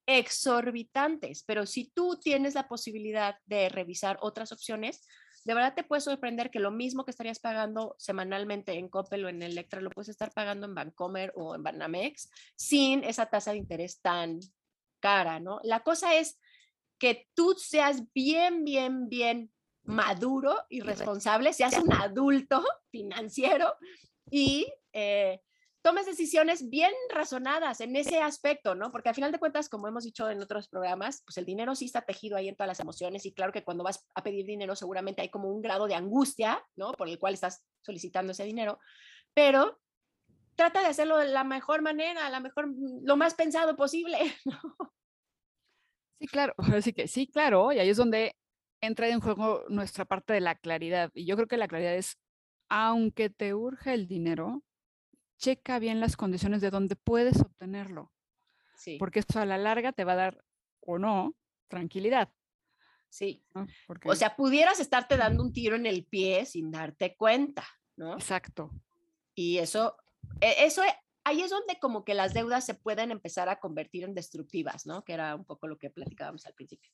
exorbitantes. 0.07 1.45
Pero 1.45 1.67
si 1.67 1.91
tú 1.95 2.19
tienes 2.19 2.55
la 2.55 2.69
posibilidad 2.69 3.37
de 3.45 3.69
revisar 3.69 4.19
otras 4.23 4.53
opciones, 4.53 5.07
de 5.47 5.55
verdad 5.55 5.75
te 5.77 5.85
puede 5.85 6.01
sorprender 6.01 6.51
que 6.51 6.59
lo 6.59 6.73
mismo 6.73 7.05
que 7.05 7.13
estarías 7.13 7.39
pagando 7.39 7.95
semanalmente 7.99 8.73
en 8.73 8.89
Coppel 8.89 9.25
o 9.25 9.29
en 9.29 9.45
Electra 9.45 9.81
lo 9.81 9.91
puedes 9.91 10.09
estar 10.09 10.33
pagando 10.33 10.67
en 10.67 10.75
Bancomer 10.75 11.33
o 11.37 11.55
en 11.55 11.63
Banamex 11.63 12.29
sin 12.57 13.05
esa 13.05 13.27
tasa 13.27 13.53
de 13.53 13.59
interés 13.59 14.01
tan 14.01 14.41
cara, 14.99 15.39
¿no? 15.39 15.61
La 15.63 15.85
cosa 15.85 16.17
es 16.17 16.41
que 16.99 17.29
tú 17.35 17.55
seas 17.57 18.13
bien, 18.13 18.65
bien, 18.65 19.09
bien 19.09 19.53
maduro 19.85 20.65
y 20.69 20.81
responsable, 20.81 21.53
seas 21.53 21.79
un 21.79 21.93
adulto 21.93 22.65
financiero 22.91 23.73
y 24.29 24.67
eh, 24.93 25.41
tomes 25.87 26.05
decisiones 26.05 26.69
bien 26.69 26.91
razonadas 27.11 27.81
en 27.81 27.95
ese 27.95 28.21
aspecto, 28.21 28.75
¿no? 28.75 28.91
Porque 28.91 29.09
al 29.09 29.15
final 29.15 29.31
de 29.31 29.39
cuentas, 29.39 29.69
como 29.69 29.87
hemos 29.87 30.03
dicho 30.03 30.29
en 30.29 30.43
otros 30.43 30.67
programas, 30.67 31.23
pues 31.25 31.39
el 31.39 31.45
dinero 31.45 31.77
sí 31.77 31.85
está 31.85 32.03
tejido 32.03 32.37
ahí 32.37 32.49
en 32.49 32.57
todas 32.57 32.67
las 32.67 32.81
emociones 32.81 33.25
y 33.25 33.33
claro 33.33 33.53
que 33.53 33.63
cuando 33.63 33.85
vas 33.85 34.05
a 34.17 34.25
pedir 34.25 34.45
dinero 34.47 34.75
seguramente 34.75 35.23
hay 35.23 35.29
como 35.29 35.49
un 35.49 35.63
grado 35.63 35.87
de 35.87 35.95
angustia, 35.95 36.61
¿no? 36.75 36.91
Por 36.91 37.09
el 37.09 37.21
cual 37.21 37.35
estás 37.35 37.65
solicitando 37.83 38.33
ese 38.33 38.43
dinero, 38.43 38.81
pero 39.33 39.79
trata 40.57 40.81
de 40.81 40.89
hacerlo 40.89 41.19
de 41.19 41.29
la 41.29 41.45
mejor 41.45 41.83
manera, 41.83 42.29
la 42.31 42.41
mejor, 42.41 42.67
lo 43.05 43.17
más 43.17 43.35
pensado 43.35 43.77
posible, 43.77 44.19
¿no? 44.45 44.61
Sí, 46.19 46.27
claro, 46.27 46.53
así 46.83 46.93
que 46.93 47.07
sí, 47.07 47.29
claro, 47.29 47.71
y 47.71 47.79
ahí 47.79 47.91
es 47.91 47.97
donde 47.97 48.35
entra 48.81 49.07
en 49.07 49.21
juego 49.21 49.63
nuestra 49.69 50.05
parte 50.05 50.33
de 50.33 50.41
la 50.41 50.57
claridad. 50.57 51.13
Y 51.15 51.27
yo 51.27 51.37
creo 51.37 51.47
que 51.47 51.57
la 51.57 51.69
claridad 51.69 51.95
es, 51.95 52.19
aunque 52.69 53.31
te 53.31 53.55
urge 53.55 53.95
el 53.95 54.09
dinero, 54.09 54.65
checa 55.39 55.79
bien 55.79 56.01
las 56.01 56.17
condiciones 56.17 56.61
de 56.61 56.71
donde 56.71 56.97
puedes 56.97 57.41
obtenerlo. 57.41 58.13
Sí. 58.77 58.97
Porque 58.99 59.21
eso 59.21 59.41
a 59.41 59.47
la 59.47 59.59
larga 59.59 59.93
te 59.93 60.05
va 60.05 60.13
a 60.13 60.17
dar 60.17 60.45
o 60.81 60.99
no 60.99 61.35
tranquilidad. 61.69 62.31
Sí. 63.09 63.43
O 64.05 64.15
sea, 64.15 64.37
pudieras 64.37 64.81
estarte 64.81 65.17
dando 65.17 65.43
un 65.43 65.53
tiro 65.53 65.77
en 65.77 65.87
el 65.87 66.05
pie 66.05 66.45
sin 66.45 66.71
darte 66.71 67.17
cuenta, 67.17 67.67
¿no? 67.97 68.15
Exacto. 68.15 68.71
Y 69.35 69.59
eso, 69.59 69.97
e, 70.41 70.67
eso, 70.67 70.83
e, 70.85 70.95
ahí 71.25 71.41
es 71.41 71.51
donde 71.51 71.79
como 71.81 72.05
que 72.05 72.15
las 72.15 72.35
deudas 72.35 72.67
se 72.67 72.75
pueden 72.75 73.11
empezar 73.11 73.49
a 73.49 73.59
convertir 73.59 74.05
en 74.05 74.15
destructivas, 74.15 74.87
¿no? 74.87 75.05
Que 75.05 75.15
era 75.15 75.35
un 75.35 75.45
poco 75.45 75.67
lo 75.67 75.79
que 75.79 75.91
platicábamos 75.91 76.47
al 76.47 76.55
principio. 76.55 76.91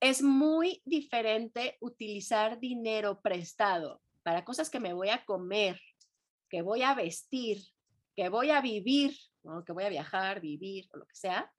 Es 0.00 0.22
muy 0.22 0.82
diferente 0.84 1.76
utilizar 1.80 2.58
dinero 2.58 3.20
prestado 3.20 4.02
para 4.22 4.44
cosas 4.44 4.70
que 4.70 4.80
me 4.80 4.94
voy 4.94 5.10
a 5.10 5.24
comer 5.24 5.80
que 6.50 6.62
voy 6.62 6.82
a 6.82 6.94
vestir, 6.94 7.58
que 8.14 8.28
voy 8.28 8.50
a 8.50 8.60
vivir, 8.60 9.16
que 9.64 9.72
voy 9.72 9.84
a 9.84 9.88
viajar, 9.88 10.40
vivir 10.40 10.88
o 10.92 10.98
lo 10.98 11.06
que 11.06 11.14
sea, 11.14 11.50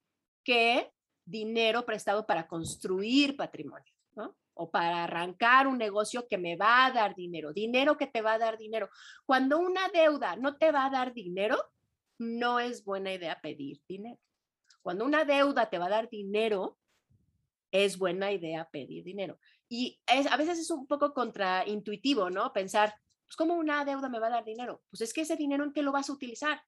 que 0.44 0.92
dinero 1.26 1.86
prestado 1.86 2.28
para 2.28 2.48
construir 2.48 3.36
patrimonio, 3.36 3.94
¿no? 4.16 4.36
O 4.54 4.70
para 4.70 5.06
arrancar 5.06 5.68
un 5.68 5.78
negocio 5.78 6.28
que 6.28 6.38
me 6.38 6.56
va 6.58 6.86
a 6.86 6.92
dar 6.92 7.16
dinero, 7.16 7.54
dinero 7.54 7.98
que 7.98 8.08
te 8.08 8.22
va 8.22 8.34
a 8.34 8.40
dar 8.40 8.58
dinero. 8.58 8.90
Cuando 9.26 9.58
una 9.58 9.88
deuda 9.90 10.36
no 10.36 10.58
te 10.58 10.72
va 10.72 10.86
a 10.86 10.90
dar 10.90 11.14
dinero, 11.14 11.58
no 12.20 12.60
es 12.60 12.84
buena 12.84 13.14
idea 13.14 13.40
pedir 13.42 13.82
dinero. 13.88 14.20
Cuando 14.82 15.06
una 15.06 15.26
deuda 15.26 15.70
te 15.70 15.78
va 15.78 15.86
a 15.86 15.90
dar 15.90 16.10
dinero, 16.10 16.78
es 17.72 17.98
buena 17.98 18.32
idea 18.32 18.70
pedir 18.70 19.04
dinero. 19.04 19.40
Y 19.70 20.02
a 20.08 20.38
veces 20.38 20.60
es 20.60 20.70
un 20.70 20.86
poco 20.86 21.14
contraintuitivo, 21.14 22.30
¿no? 22.30 22.52
Pensar, 22.52 22.94
pues 23.32 23.38
¿cómo 23.38 23.54
una 23.54 23.86
deuda 23.86 24.10
me 24.10 24.20
va 24.20 24.28
a 24.28 24.32
dar 24.32 24.44
dinero? 24.44 24.84
Pues 24.90 25.00
es 25.00 25.14
que 25.14 25.22
ese 25.22 25.38
dinero 25.38 25.64
en 25.64 25.72
qué 25.72 25.84
lo 25.84 25.94
vas 25.94 26.10
a 26.10 26.14
utilizar. 26.14 26.66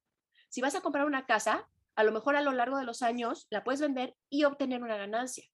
Si 0.48 0.62
vas 0.62 0.74
a 0.74 0.80
comprar 0.80 1.04
una 1.04 1.26
casa, 1.26 1.68
a 1.94 2.04
lo 2.04 2.10
mejor 2.10 2.36
a 2.36 2.40
lo 2.40 2.52
largo 2.52 2.78
de 2.78 2.84
los 2.84 3.02
años 3.02 3.46
la 3.50 3.62
puedes 3.64 3.82
vender 3.82 4.16
y 4.30 4.44
obtener 4.44 4.82
una 4.82 4.96
ganancia. 4.96 5.44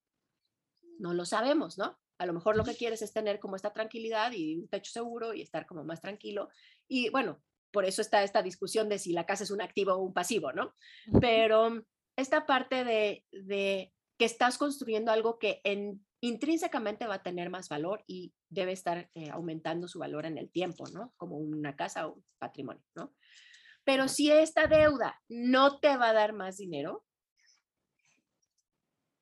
No 1.01 1.13
lo 1.13 1.25
sabemos, 1.25 1.79
¿no? 1.79 1.99
A 2.19 2.27
lo 2.27 2.33
mejor 2.33 2.57
lo 2.57 2.63
que 2.63 2.77
quieres 2.77 3.03
es 3.03 3.13
tener 3.13 3.41
como 3.41 3.57
esta 3.57 3.73
tranquilidad 3.73 4.31
y 4.31 4.55
un 4.55 4.69
techo 4.69 4.93
seguro 4.93 5.35
y 5.35 5.43
estar 5.43 5.67
como 5.67 5.83
más 5.83 6.01
tranquilo. 6.01 6.49
Y 6.87 7.09
bueno, 7.09 7.43
por 7.73 7.85
eso 7.85 8.03
está 8.03 8.23
esta 8.23 8.43
discusión 8.43 8.89
de 8.89 9.01
si 9.01 9.13
la 9.13 9.27
casa 9.27 9.43
es 9.43 9.51
un 9.51 9.63
activo 9.63 9.95
o 9.95 9.99
un 9.99 10.15
pasivo, 10.15 10.53
¿no? 10.53 10.77
Pero 11.21 11.85
esta 12.15 12.47
parte 12.47 12.85
de, 12.85 13.25
de 13.33 13.93
que 14.17 14.27
estás 14.27 14.59
construyendo 14.59 15.11
algo 15.11 15.41
que 15.41 15.61
en 15.65 16.07
intrínsecamente 16.21 17.09
va 17.09 17.17
a 17.17 17.23
tener 17.25 17.51
más 17.51 17.69
valor 17.69 18.05
y 18.07 18.33
debe 18.51 18.73
estar 18.73 19.11
eh, 19.15 19.31
aumentando 19.31 19.89
su 19.89 19.99
valor 19.99 20.27
en 20.27 20.37
el 20.39 20.51
tiempo, 20.51 20.85
¿no? 20.93 21.15
Como 21.17 21.39
una 21.39 21.75
casa 21.77 22.07
o 22.07 22.15
un 22.15 22.25
patrimonio, 22.39 22.85
¿no? 22.95 23.15
Pero 23.85 24.09
si 24.09 24.31
esta 24.31 24.67
deuda 24.67 25.19
no 25.29 25.81
te 25.81 25.97
va 25.97 26.11
a 26.11 26.13
dar 26.13 26.35
más 26.35 26.59
dinero, 26.59 27.05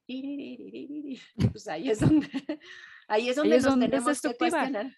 pues 0.07 1.69
ahí 1.69 1.91
es 1.91 2.01
donde, 2.01 2.29
ahí 3.09 3.29
es 3.29 3.37
donde 3.37 3.61
nos 3.61 3.79
tenemos 3.79 4.21
que 4.21 4.35
cuestionar. 4.35 4.97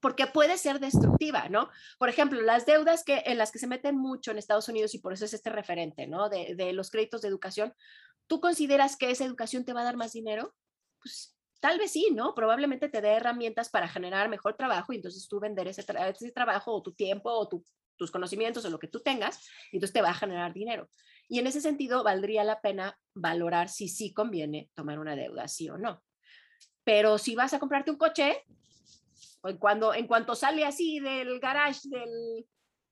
Porque 0.00 0.26
puede 0.26 0.56
ser 0.56 0.80
destructiva, 0.80 1.48
¿no? 1.50 1.68
Por 1.98 2.08
ejemplo, 2.08 2.40
las 2.40 2.64
deudas 2.64 3.04
que, 3.04 3.22
en 3.26 3.36
las 3.36 3.52
que 3.52 3.58
se 3.58 3.66
meten 3.66 3.96
mucho 3.96 4.30
en 4.30 4.38
Estados 4.38 4.68
Unidos 4.68 4.94
y 4.94 4.98
por 4.98 5.12
eso 5.12 5.26
es 5.26 5.34
este 5.34 5.50
referente, 5.50 6.06
¿no? 6.06 6.30
De, 6.30 6.54
de 6.54 6.72
los 6.72 6.90
créditos 6.90 7.20
de 7.20 7.28
educación, 7.28 7.74
¿Tú 8.30 8.40
consideras 8.40 8.96
que 8.96 9.10
esa 9.10 9.24
educación 9.24 9.64
te 9.64 9.72
va 9.72 9.80
a 9.80 9.84
dar 9.84 9.96
más 9.96 10.12
dinero? 10.12 10.54
Pues 11.02 11.36
tal 11.60 11.78
vez 11.78 11.92
sí, 11.92 12.08
¿no? 12.12 12.34
Probablemente 12.34 12.88
te 12.88 13.00
dé 13.00 13.10
herramientas 13.10 13.68
para 13.68 13.88
generar 13.88 14.28
mejor 14.28 14.56
trabajo 14.56 14.92
y 14.92 14.96
entonces 14.96 15.28
tú 15.28 15.38
vender 15.40 15.68
ese, 15.68 15.84
trabajo 16.32 16.72
o 16.72 16.82
tu 16.82 16.92
tiempo 16.92 17.30
o 17.30 17.48
tus 17.48 18.10
conocimientos 18.10 18.64
o 18.64 18.70
lo 18.70 18.78
que 18.78 18.88
tú 18.88 19.00
tengas 19.00 19.46
y 19.70 19.76
entonces 19.76 19.92
te 19.92 20.02
va 20.02 20.10
a 20.10 20.14
generar 20.14 20.52
dinero. 20.52 20.88
Y 21.28 21.38
en 21.38 21.46
ese 21.46 21.60
sentido 21.60 22.02
valdría 22.02 22.42
la 22.42 22.60
pena 22.60 22.98
valorar 23.14 23.68
si 23.68 23.88
sí 23.88 24.12
conviene 24.12 24.70
tomar 24.74 24.98
una 24.98 25.14
deuda, 25.14 25.46
sí 25.46 25.68
o 25.68 25.78
no. 25.78 26.02
Pero 26.82 27.18
si 27.18 27.36
vas 27.36 27.52
a 27.52 27.60
comprarte 27.60 27.90
un 27.90 27.98
coche, 27.98 28.42
cuando, 29.58 29.94
en 29.94 30.06
cuanto 30.06 30.34
sale 30.34 30.64
así 30.64 30.98
del 30.98 31.38
garage 31.40 31.80
del, 31.84 32.46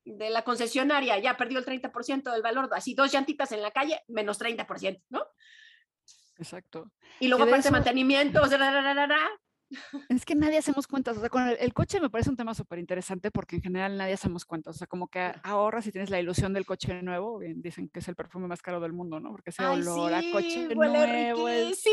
de 0.05 0.31
la 0.31 0.43
concesionaria 0.43 1.19
ya 1.19 1.37
perdió 1.37 1.59
el 1.59 1.65
30% 1.65 2.33
del 2.33 2.43
valor, 2.43 2.69
así 2.73 2.95
dos 2.95 3.13
llantitas 3.13 3.53
en 3.53 3.63
la 3.63 3.71
calle, 3.71 4.01
menos 4.09 4.41
30%, 4.41 5.03
¿no? 5.11 5.27
Exacto. 6.39 6.91
Y 7.21 7.29
luego 7.29 7.45
aparte 7.45 7.71
mantenimiento, 7.71 8.41
es 10.09 10.25
que 10.25 10.35
nadie 10.35 10.59
hacemos 10.59 10.87
cuentas, 10.87 11.17
o 11.17 11.21
sea, 11.21 11.29
con 11.29 11.47
el, 11.47 11.75
coche 11.75 12.01
me 12.01 12.09
parece 12.09 12.31
un 12.31 12.37
tema 12.37 12.55
súper 12.55 12.79
interesante 12.79 13.31
porque 13.31 13.57
en 13.57 13.63
general 13.63 13.97
nadie 13.99 14.15
hacemos 14.15 14.45
cuentas, 14.45 14.77
o 14.77 14.79
sea, 14.79 14.87
como 14.87 15.09
que 15.09 15.33
ahorras 15.43 15.87
y 15.87 15.93
tienes 15.93 16.11
la 16.11 16.19
ilusión 16.19 16.53
del 16.55 16.65
coche 16.65 17.03
nuevo, 17.03 17.39
bien, 17.39 17.61
dicen 17.61 17.89
que 17.89 17.99
es 17.99 18.09
el 18.09 18.17
perfume 18.17 18.47
más 18.47 18.63
caro 18.63 18.81
del 18.81 18.93
mundo, 18.93 19.21
¿no? 19.21 19.31
Porque 19.31 19.51
ese 19.51 19.65
olor 19.65 20.15
a 20.15 20.23
coche 20.33 20.75
nuevo 20.75 21.49
es 21.49 21.85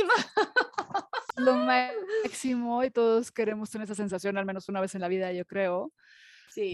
lo 1.35 1.55
máximo 1.55 2.83
y 2.83 2.91
todos 2.91 3.31
queremos 3.31 3.69
tener 3.69 3.85
esa 3.85 3.95
sensación 3.95 4.37
al 4.37 4.45
menos 4.45 4.69
una 4.69 4.79
vez 4.79 4.95
en 4.95 5.01
la 5.01 5.07
vida, 5.07 5.31
yo 5.33 5.45
creo. 5.45 5.91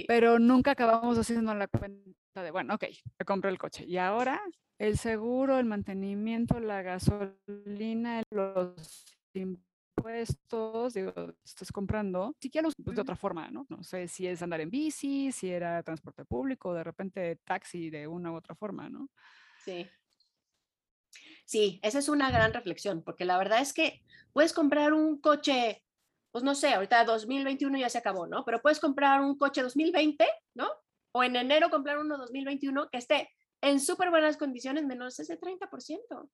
Pero 0.07 0.37
nunca 0.37 0.71
acabamos 0.71 1.17
haciendo 1.17 1.55
la 1.55 1.67
cuenta 1.67 2.20
de, 2.39 2.51
bueno, 2.51 2.75
ok, 2.75 2.85
me 3.19 3.25
compro 3.25 3.49
el 3.49 3.57
coche. 3.57 3.83
Y 3.85 3.97
ahora 3.97 4.41
el 4.79 4.97
seguro, 4.97 5.59
el 5.59 5.65
mantenimiento, 5.65 6.59
la 6.59 6.81
gasolina, 6.81 8.23
los 8.31 9.05
impuestos, 9.33 10.93
digo, 10.93 11.13
estás 11.43 11.71
comprando, 11.71 12.33
sí 12.39 12.49
que 12.49 12.61
los 12.61 12.73
pues, 12.81 12.95
de 12.95 13.01
otra 13.01 13.15
forma, 13.15 13.49
¿no? 13.51 13.65
No 13.69 13.83
sé 13.83 14.07
si 14.07 14.25
es 14.27 14.41
andar 14.41 14.61
en 14.61 14.71
bici, 14.71 15.31
si 15.31 15.51
era 15.51 15.83
transporte 15.83 16.25
público, 16.25 16.73
de 16.73 16.83
repente 16.83 17.35
taxi 17.43 17.89
de 17.89 18.07
una 18.07 18.31
u 18.31 18.35
otra 18.35 18.55
forma, 18.55 18.89
¿no? 18.89 19.09
Sí. 19.63 19.87
Sí, 21.45 21.79
esa 21.83 21.99
es 21.99 22.07
una 22.07 22.31
gran 22.31 22.53
reflexión, 22.53 23.03
porque 23.03 23.25
la 23.25 23.37
verdad 23.37 23.61
es 23.61 23.73
que 23.73 24.01
puedes 24.31 24.53
comprar 24.53 24.93
un 24.93 25.19
coche 25.19 25.83
pues 26.31 26.45
no 26.45 26.55
sé, 26.55 26.73
ahorita 26.73 27.03
2021 27.03 27.77
ya 27.77 27.89
se 27.89 27.97
acabó, 27.97 28.25
¿no? 28.25 28.45
Pero 28.45 28.61
puedes 28.61 28.79
comprar 28.79 29.21
un 29.21 29.37
coche 29.37 29.61
2020, 29.61 30.25
¿no? 30.55 30.69
O 31.13 31.23
en 31.23 31.35
enero 31.35 31.69
comprar 31.69 31.99
uno 31.99 32.17
2021 32.17 32.89
que 32.89 32.97
esté 32.97 33.29
en 33.61 33.79
súper 33.79 34.09
buenas 34.09 34.37
condiciones, 34.37 34.85
menos 34.85 35.19
ese 35.19 35.39
30%. 35.39 36.29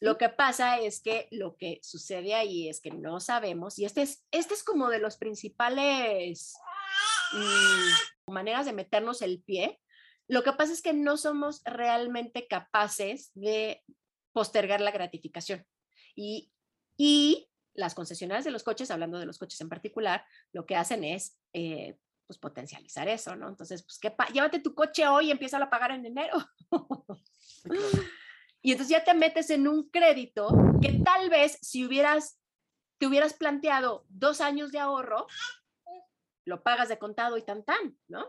Lo 0.00 0.18
que 0.18 0.28
pasa 0.28 0.80
es 0.80 1.00
que 1.00 1.28
lo 1.30 1.56
que 1.56 1.78
sucede 1.82 2.34
ahí 2.34 2.68
es 2.68 2.80
que 2.80 2.90
no 2.90 3.20
sabemos, 3.20 3.78
y 3.78 3.84
este 3.84 4.02
es, 4.02 4.26
este 4.32 4.54
es 4.54 4.64
como 4.64 4.88
de 4.90 4.98
los 4.98 5.16
principales 5.16 6.54
mm, 7.32 8.32
maneras 8.32 8.66
de 8.66 8.72
meternos 8.72 9.22
el 9.22 9.42
pie. 9.42 9.80
Lo 10.28 10.42
que 10.42 10.52
pasa 10.52 10.72
es 10.72 10.82
que 10.82 10.92
no 10.92 11.16
somos 11.16 11.62
realmente 11.64 12.48
capaces 12.48 13.30
de 13.34 13.82
postergar 14.32 14.80
la 14.80 14.90
gratificación. 14.90 15.64
Y, 16.16 16.52
y 16.96 17.48
las 17.74 17.94
concesionarias 17.94 18.44
de 18.44 18.50
los 18.50 18.64
coches, 18.64 18.90
hablando 18.90 19.18
de 19.18 19.26
los 19.26 19.38
coches 19.38 19.60
en 19.60 19.68
particular, 19.68 20.24
lo 20.52 20.66
que 20.66 20.76
hacen 20.76 21.04
es 21.04 21.38
eh, 21.52 21.96
pues 22.26 22.38
potencializar 22.38 23.08
eso, 23.08 23.36
¿no? 23.36 23.48
Entonces, 23.48 23.82
pues 23.82 23.98
¿qué 23.98 24.14
llévate 24.32 24.60
tu 24.60 24.74
coche 24.74 25.06
hoy 25.06 25.28
y 25.28 25.30
empieza 25.30 25.58
a 25.58 25.70
pagar 25.70 25.92
en 25.92 26.06
enero. 26.06 26.36
y 28.62 28.72
entonces 28.72 28.96
ya 28.96 29.04
te 29.04 29.14
metes 29.14 29.50
en 29.50 29.68
un 29.68 29.90
crédito 29.90 30.48
que 30.80 31.00
tal 31.04 31.30
vez 31.30 31.58
si 31.62 31.84
hubieras, 31.84 32.38
te 32.98 33.06
hubieras 33.06 33.34
planteado 33.34 34.04
dos 34.08 34.40
años 34.40 34.72
de 34.72 34.78
ahorro, 34.78 35.26
lo 36.44 36.62
pagas 36.62 36.88
de 36.88 36.98
contado 36.98 37.36
y 37.36 37.42
tan 37.42 37.64
tan, 37.64 37.98
¿no? 38.08 38.26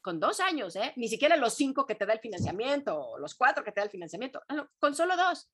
Con 0.00 0.18
dos 0.18 0.40
años, 0.40 0.74
¿eh? 0.76 0.92
Ni 0.96 1.08
siquiera 1.08 1.36
los 1.36 1.54
cinco 1.54 1.86
que 1.86 1.94
te 1.94 2.06
da 2.06 2.14
el 2.14 2.20
financiamiento 2.20 2.98
o 2.98 3.18
los 3.18 3.34
cuatro 3.34 3.62
que 3.62 3.70
te 3.70 3.80
da 3.80 3.84
el 3.84 3.90
financiamiento, 3.90 4.42
ah, 4.48 4.68
con 4.78 4.94
solo 4.94 5.16
dos. 5.16 5.50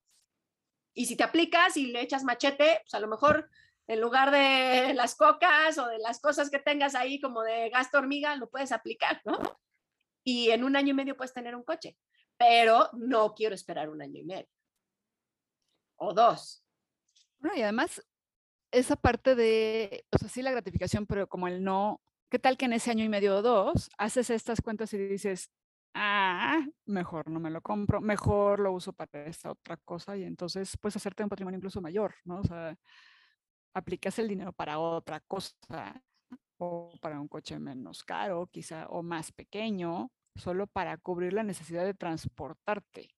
Y 0.95 1.07
si 1.07 1.17
te 1.17 1.25
aplicas 1.25 1.77
y 1.77 1.89
le 1.89 2.01
echas 2.01 2.25
machete, 2.25 2.81
pues 2.83 2.95
a 2.95 3.01
lo 3.01 3.09
mejor 3.09 3.51
En 3.89 4.01
lugar 4.01 4.31
de 4.31 4.93
las 4.93 5.15
cocas 5.15 5.79
o 5.79 5.89
de 5.89 5.99
las 5.99 6.21
cosas 6.21 6.51
que 6.51 6.59
tengas 6.59 6.95
ahí 6.95 7.21
como 7.21 7.43
de 7.43 7.71
gasto 7.71 7.99
hormiga, 7.99 8.37
lo 8.37 8.51
puedes 8.51 8.71
aplicar, 8.71 9.23
¿no? 9.25 9.39
Y 10.23 10.51
en 10.51 10.63
un 10.63 10.77
año 10.77 10.91
y 10.91 10.95
medio 10.95 11.17
puedes 11.17 11.33
tener 11.33 11.57
un 11.57 11.65
coche, 11.65 11.97
pero 12.37 12.91
no 12.93 13.35
quiero 13.35 13.55
esperar 13.55 13.89
un 13.89 14.03
año 14.03 14.21
y 14.21 14.25
medio. 14.25 14.49
O 15.97 16.13
dos. 16.13 16.63
Bueno, 17.39 17.57
y 17.57 17.63
además, 17.63 18.07
esa 18.71 18.97
parte 18.97 19.35
de, 19.35 20.05
o 20.13 20.19
sea, 20.19 20.29
sí 20.29 20.43
la 20.43 20.51
gratificación, 20.51 21.07
pero 21.07 21.27
como 21.27 21.49
el 21.49 21.65
no, 21.65 22.03
¿qué 22.29 22.39
tal 22.39 22.59
que 22.59 22.67
en 22.67 22.75
ese 22.75 22.91
año 22.91 23.05
y 23.05 23.09
medio 23.09 23.37
o 23.37 23.43
dos 23.43 23.89
haces 23.97 24.29
estas 24.29 24.61
cuentas 24.61 24.93
y 24.93 24.99
dices, 24.99 25.51
ah, 25.95 26.61
mejor 26.85 27.31
no 27.31 27.41
me 27.41 27.51
lo 27.51 27.63
compro, 27.63 28.01
mejor 28.01 28.61
lo 28.61 28.73
uso 28.73 28.93
para 28.93 29.25
esta 29.25 29.51
otra 29.51 29.77
cosa 29.79 30.17
y 30.17 30.25
entonces 30.25 30.77
puedes 30.79 30.97
hacerte 30.97 31.23
un 31.23 31.29
patrimonio 31.29 31.57
incluso 31.57 31.81
mayor, 31.81 32.15
¿no? 32.25 32.41
O 32.41 32.45
sea, 32.45 32.77
aplicas 33.75 34.19
el 34.19 34.29
dinero 34.29 34.53
para 34.53 34.79
otra 34.79 35.21
cosa 35.21 35.53
o 36.59 36.93
para 37.01 37.21
un 37.21 37.29
coche 37.29 37.59
menos 37.59 38.03
caro, 38.03 38.49
quizá, 38.51 38.87
o 38.89 39.03
más 39.03 39.33
pequeño, 39.33 40.11
solo 40.35 40.67
para 40.67 40.97
cubrir 40.99 41.33
la 41.33 41.43
necesidad 41.43 41.85
de 41.85 41.95
transportarte. 41.95 43.11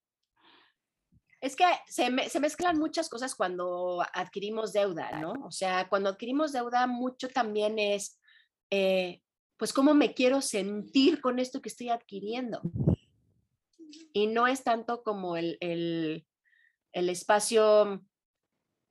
Es 1.40 1.56
que 1.56 1.64
se, 1.86 2.10
mezclan 2.10 2.78
muchas 2.78 3.08
cosas 3.08 3.34
cuando 3.34 4.04
adquirimos 4.12 4.74
deuda, 4.74 5.18
¿no? 5.20 5.32
O 5.46 5.50
sea, 5.50 5.88
cuando 5.88 6.10
adquirimos 6.10 6.52
deuda, 6.52 6.86
mucho 6.86 7.28
también 7.30 7.78
es, 7.78 8.20
eh, 8.68 9.22
pues, 9.56 9.72
cómo 9.72 9.94
me 9.94 10.12
quiero 10.12 10.42
sentir 10.42 11.22
con 11.22 11.38
esto 11.38 11.62
que 11.62 11.70
estoy 11.70 11.88
adquiriendo. 11.88 12.60
Y 14.12 14.26
no 14.26 14.46
es 14.46 14.62
tanto 14.64 15.02
como 15.02 15.38
el, 15.38 15.56
el, 15.60 16.26
el 16.92 17.08
espacio, 17.08 18.04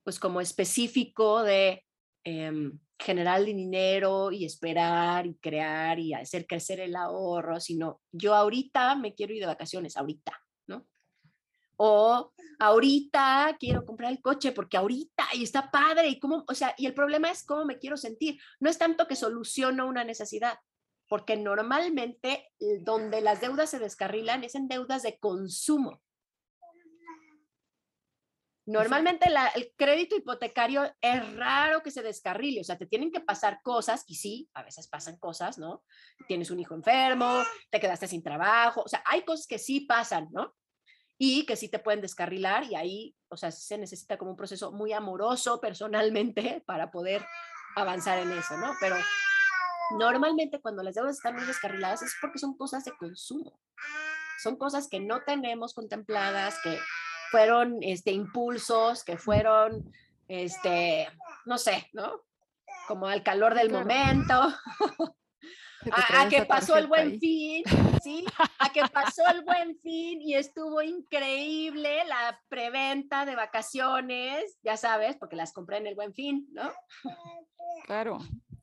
pues, 0.04 0.20
como 0.20 0.42
específico 0.42 1.44
de 1.44 1.84
em, 2.24 2.80
generar 2.98 3.44
dinero 3.44 4.32
y 4.32 4.46
esperar 4.46 5.26
y 5.26 5.36
crear 5.36 6.00
y 6.00 6.14
hacer 6.14 6.46
crecer 6.46 6.80
el 6.80 6.96
ahorro, 6.96 7.60
sino 7.60 8.02
yo 8.12 8.36
ahorita 8.36 8.96
me 8.96 9.14
quiero 9.14 9.34
ir 9.34 9.42
de 9.42 9.48
vacaciones, 9.48 9.96
ahorita 9.98 10.34
o 11.82 12.34
ahorita 12.60 13.56
quiero 13.58 13.86
comprar 13.86 14.12
el 14.12 14.22
coche 14.22 14.52
porque 14.52 14.76
ahorita 14.76 15.28
y 15.34 15.44
está 15.44 15.72
padre 15.72 16.10
y 16.10 16.20
cómo, 16.20 16.44
o 16.46 16.54
sea, 16.54 16.76
y 16.78 16.86
el 16.86 16.94
problema 16.94 17.32
es 17.32 17.46
cómo 17.46 17.64
me 17.64 17.80
quiero 17.80 17.96
sentir. 17.96 18.38
No 18.60 18.70
es 18.70 18.78
tanto 18.78 19.08
que 19.08 19.16
soluciono 19.16 19.88
una 19.88 20.04
necesidad, 20.04 20.60
porque 21.08 21.38
normalmente 21.38 22.50
eh, 22.60 22.80
donde 22.82 23.22
las 23.22 23.40
deudas 23.40 23.70
se 23.70 23.80
descarrilan 23.80 24.44
es 24.44 24.56
en 24.56 24.68
deudas 24.68 25.04
de 25.04 25.18
consumo. 25.20 26.02
Normalmente 28.72 29.28
el 29.56 29.74
crédito 29.76 30.16
hipotecario 30.16 30.84
es 31.02 31.36
raro 31.36 31.82
que 31.82 31.92
se 31.92 32.04
descarrile, 32.04 32.62
o 32.62 32.64
sea, 32.64 32.78
te 32.78 32.86
tienen 32.86 33.12
que 33.12 33.20
pasar 33.20 33.62
cosas, 33.64 34.04
y 34.08 34.16
sí, 34.16 34.50
a 34.54 34.64
veces 34.64 34.88
pasan 34.88 35.18
cosas, 35.18 35.58
¿no? 35.58 35.84
Tienes 36.28 36.52
un 36.52 36.60
hijo 36.60 36.76
enfermo, 36.76 37.44
te 37.72 37.80
quedaste 37.80 38.08
sin 38.08 38.22
trabajo, 38.22 38.84
o 38.86 38.88
sea, 38.88 39.04
hay 39.06 39.24
cosas 39.24 39.48
que 39.48 39.60
sí 39.60 39.82
pasan, 39.82 40.30
¿no? 40.32 40.56
y 41.22 41.46
que 41.46 41.58
sí 41.58 41.68
te 41.68 41.80
pueden 41.80 42.00
descarrilar 42.00 42.64
y 42.64 42.76
ahí, 42.76 43.16
o 43.28 43.36
sea, 43.36 43.52
se 43.52 43.78
necesita 43.78 44.18
como 44.18 44.32
un 44.32 44.38
proceso 44.38 44.72
muy 44.72 44.94
amoroso 44.94 45.60
personalmente 45.60 46.64
para 46.66 46.90
poder 46.90 47.24
avanzar 47.76 48.20
en 48.20 48.32
eso, 48.32 48.58
¿no? 48.58 48.72
Pero 48.80 48.96
normalmente 49.98 50.62
cuando 50.62 50.82
las 50.82 50.96
deudas 50.96 51.18
están 51.18 51.36
muy 51.36 51.46
descarriladas 51.46 52.02
es 52.04 52.16
porque 52.22 52.40
son 52.40 52.58
cosas 52.58 52.86
de 52.86 52.96
consumo. 52.98 53.60
Son 54.42 54.56
cosas 54.56 54.88
que 54.88 55.02
no 55.02 55.22
tenemos 55.24 55.74
contempladas, 55.74 56.58
que 56.64 56.80
fueron 57.32 57.78
este, 57.82 58.12
impulsos, 58.12 59.04
que 59.04 59.18
fueron, 59.18 59.92
este, 60.28 61.08
no 61.46 61.58
sé, 61.58 61.90
¿no? 61.94 62.22
Como 62.88 63.08
al 63.08 63.24
calor 63.24 63.56
del 63.56 63.72
momento. 63.72 64.34
a, 65.92 66.30
que 66.30 66.46
pasó 66.46 66.78
el 66.78 66.88
buen 66.88 67.20
fin, 67.20 67.64
¿sí? 68.04 68.26
A 68.60 68.72
que 68.72 68.82
pasó 68.92 69.24
el 69.32 69.44
buen 69.44 69.78
fin 69.80 70.22
y 70.22 70.36
estuvo 70.36 70.82
increíble 70.82 72.04
la 72.06 72.42
preventa 72.50 73.26
de 73.26 73.36
vacaciones, 73.36 74.58
ya 74.64 74.78
sabes, 74.78 75.16
porque 75.18 75.36
las 75.36 75.54
compré 75.54 75.78
en 75.78 75.88
el 75.88 75.96
buen 75.96 76.14
fin, 76.14 76.48
¿no? 76.52 76.72
Claro. 77.86 78.20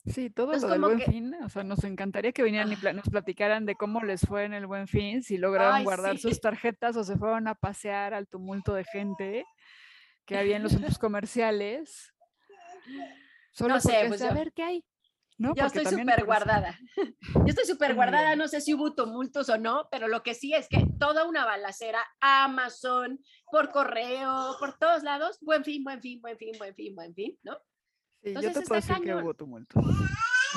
Sí, 0.06 0.30
todo 0.30 0.52
lo 0.52 0.68
del 0.68 0.80
buen 0.80 1.00
fin, 1.00 1.34
o 1.42 1.48
sea, 1.48 1.64
nos 1.64 1.82
encantaría 1.82 2.32
que 2.32 2.44
vinieran 2.44 2.72
y 2.72 2.76
nos 2.94 3.08
platicaran 3.10 3.66
de 3.66 3.74
cómo 3.74 4.02
les 4.02 4.20
fue 4.20 4.44
en 4.44 4.54
el 4.54 4.66
buen 4.66 4.86
fin, 4.86 5.22
si 5.22 5.36
lograron 5.36 5.82
guardar 5.82 6.18
sus 6.18 6.40
tarjetas 6.40 6.96
o 6.96 7.02
se 7.02 7.16
fueron 7.16 7.48
a 7.48 7.56
pasear 7.56 8.14
al 8.14 8.28
tumulto 8.28 8.74
de 8.74 8.84
gente 8.84 9.44
que 10.24 10.38
había 10.38 10.56
en 10.56 10.62
los 10.62 10.72
centros 10.96 10.98
comerciales. 10.98 12.12
Solo 13.50 13.74
no 13.74 13.80
sé, 13.80 14.04
pues 14.08 14.20
saber 14.20 14.52
qué 14.52 14.62
hay. 14.62 14.84
Yo 15.38 15.52
estoy 15.66 15.84
súper 15.86 16.24
guardada. 16.24 16.78
Yo 16.96 17.46
estoy 17.46 17.66
súper 17.66 17.94
guardada, 17.94 18.36
no 18.36 18.48
sé 18.48 18.60
si 18.60 18.74
hubo 18.74 18.94
tumultos 18.94 19.48
o 19.48 19.58
no, 19.58 19.88
pero 19.90 20.08
lo 20.08 20.22
que 20.22 20.34
sí 20.34 20.54
es 20.54 20.68
que 20.68 20.86
toda 20.98 21.26
una 21.26 21.44
balacera, 21.44 22.00
Amazon, 22.20 23.18
por 23.50 23.70
correo, 23.70 24.56
por 24.58 24.78
todos 24.78 25.02
lados, 25.02 25.38
buen 25.40 25.64
fin, 25.64 25.82
buen 25.84 26.00
fin, 26.00 26.20
buen 26.20 26.38
fin, 26.38 26.52
buen 26.58 26.74
fin, 26.74 26.94
buen 26.94 27.14
fin, 27.14 27.38
¿no? 27.42 27.58
Sí, 28.26 28.34
yo 28.34 28.52
te 28.52 28.62
puedo 28.62 28.80
decir 28.80 28.96
que 29.04 29.14
hubo 29.14 29.34
tumultos. 29.34 29.84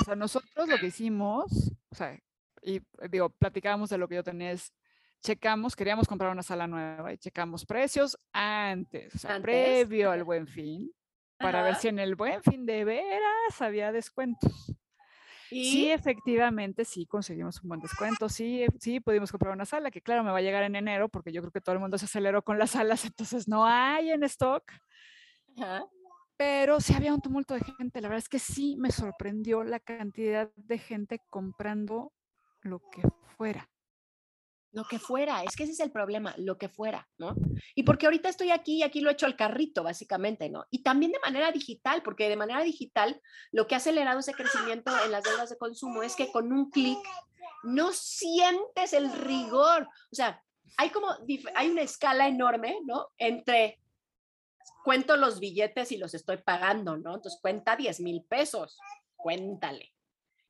O 0.00 0.04
sea, 0.04 0.16
nosotros 0.16 0.68
lo 0.68 0.76
que 0.76 0.86
hicimos, 0.86 1.72
o 1.88 1.94
sea, 1.94 2.18
y 2.62 2.80
digo, 3.08 3.30
platicábamos 3.30 3.90
de 3.90 3.98
lo 3.98 4.08
que 4.08 4.16
yo 4.16 4.24
tenía 4.24 4.50
es, 4.50 4.74
checamos, 5.22 5.76
queríamos 5.76 6.08
comprar 6.08 6.32
una 6.32 6.42
sala 6.42 6.66
nueva 6.66 7.12
y 7.12 7.18
checamos 7.18 7.64
precios 7.64 8.18
antes, 8.32 9.14
o 9.14 9.18
sea, 9.18 9.40
previo 9.40 10.10
al 10.10 10.24
buen 10.24 10.48
fin 10.48 10.90
para 11.38 11.62
ver 11.62 11.76
si 11.76 11.86
en 11.86 12.00
el 12.00 12.16
buen 12.16 12.42
fin 12.42 12.66
de 12.66 12.84
veras 12.84 13.60
había 13.60 13.92
descuentos. 13.92 14.74
¿Y? 15.52 15.70
Sí, 15.70 15.90
efectivamente, 15.92 16.84
sí 16.84 17.06
conseguimos 17.06 17.62
un 17.62 17.68
buen 17.68 17.80
descuento, 17.80 18.28
sí, 18.28 18.66
sí 18.80 18.98
pudimos 18.98 19.30
comprar 19.30 19.54
una 19.54 19.64
sala, 19.64 19.92
que 19.92 20.02
claro, 20.02 20.24
me 20.24 20.32
va 20.32 20.38
a 20.38 20.42
llegar 20.42 20.64
en 20.64 20.74
enero, 20.74 21.08
porque 21.08 21.30
yo 21.30 21.40
creo 21.40 21.52
que 21.52 21.60
todo 21.60 21.74
el 21.74 21.80
mundo 21.80 21.98
se 21.98 22.06
aceleró 22.06 22.42
con 22.42 22.58
las 22.58 22.70
salas, 22.72 23.04
entonces 23.04 23.46
no 23.46 23.64
hay 23.64 24.10
en 24.10 24.24
stock. 24.24 24.64
Pero 26.40 26.80
sí 26.80 26.94
había 26.94 27.12
un 27.12 27.20
tumulto 27.20 27.52
de 27.52 27.60
gente, 27.60 28.00
la 28.00 28.08
verdad 28.08 28.24
es 28.24 28.30
que 28.30 28.38
sí 28.38 28.74
me 28.78 28.90
sorprendió 28.90 29.62
la 29.62 29.78
cantidad 29.78 30.50
de 30.56 30.78
gente 30.78 31.20
comprando 31.28 32.14
lo 32.62 32.80
que 32.90 33.02
fuera 33.36 33.68
lo 34.72 34.84
que 34.84 34.98
fuera, 34.98 35.42
es 35.42 35.56
que 35.56 35.64
ese 35.64 35.72
es 35.72 35.80
el 35.80 35.90
problema, 35.90 36.32
lo 36.38 36.56
que 36.56 36.68
fuera, 36.68 37.08
¿no? 37.18 37.34
Y 37.74 37.82
porque 37.82 38.06
ahorita 38.06 38.28
estoy 38.28 38.52
aquí 38.52 38.76
y 38.76 38.82
aquí 38.84 39.00
lo 39.00 39.10
he 39.10 39.14
hecho 39.14 39.26
al 39.26 39.36
carrito, 39.36 39.82
básicamente, 39.82 40.48
¿no? 40.48 40.64
Y 40.70 40.82
también 40.84 41.10
de 41.10 41.18
manera 41.18 41.50
digital, 41.50 42.02
porque 42.02 42.28
de 42.28 42.36
manera 42.36 42.62
digital 42.62 43.20
lo 43.50 43.66
que 43.66 43.74
ha 43.74 43.78
acelerado 43.78 44.20
ese 44.20 44.32
crecimiento 44.32 44.92
en 45.04 45.10
las 45.10 45.24
deudas 45.24 45.50
de 45.50 45.58
consumo 45.58 46.04
es 46.04 46.14
que 46.14 46.30
con 46.30 46.52
un 46.52 46.70
clic 46.70 46.98
no 47.64 47.92
sientes 47.92 48.92
el 48.92 49.12
rigor, 49.12 49.88
o 50.12 50.14
sea, 50.14 50.40
hay 50.76 50.90
como, 50.90 51.08
hay 51.56 51.68
una 51.68 51.82
escala 51.82 52.28
enorme, 52.28 52.76
¿no? 52.86 53.08
Entre 53.18 53.80
cuento 54.84 55.16
los 55.16 55.40
billetes 55.40 55.92
y 55.92 55.98
los 55.98 56.14
estoy 56.14 56.38
pagando, 56.38 56.96
¿no? 56.96 57.14
Entonces 57.14 57.38
cuenta 57.40 57.76
10 57.76 58.00
mil 58.00 58.24
pesos, 58.24 58.78
cuéntale. 59.16 59.94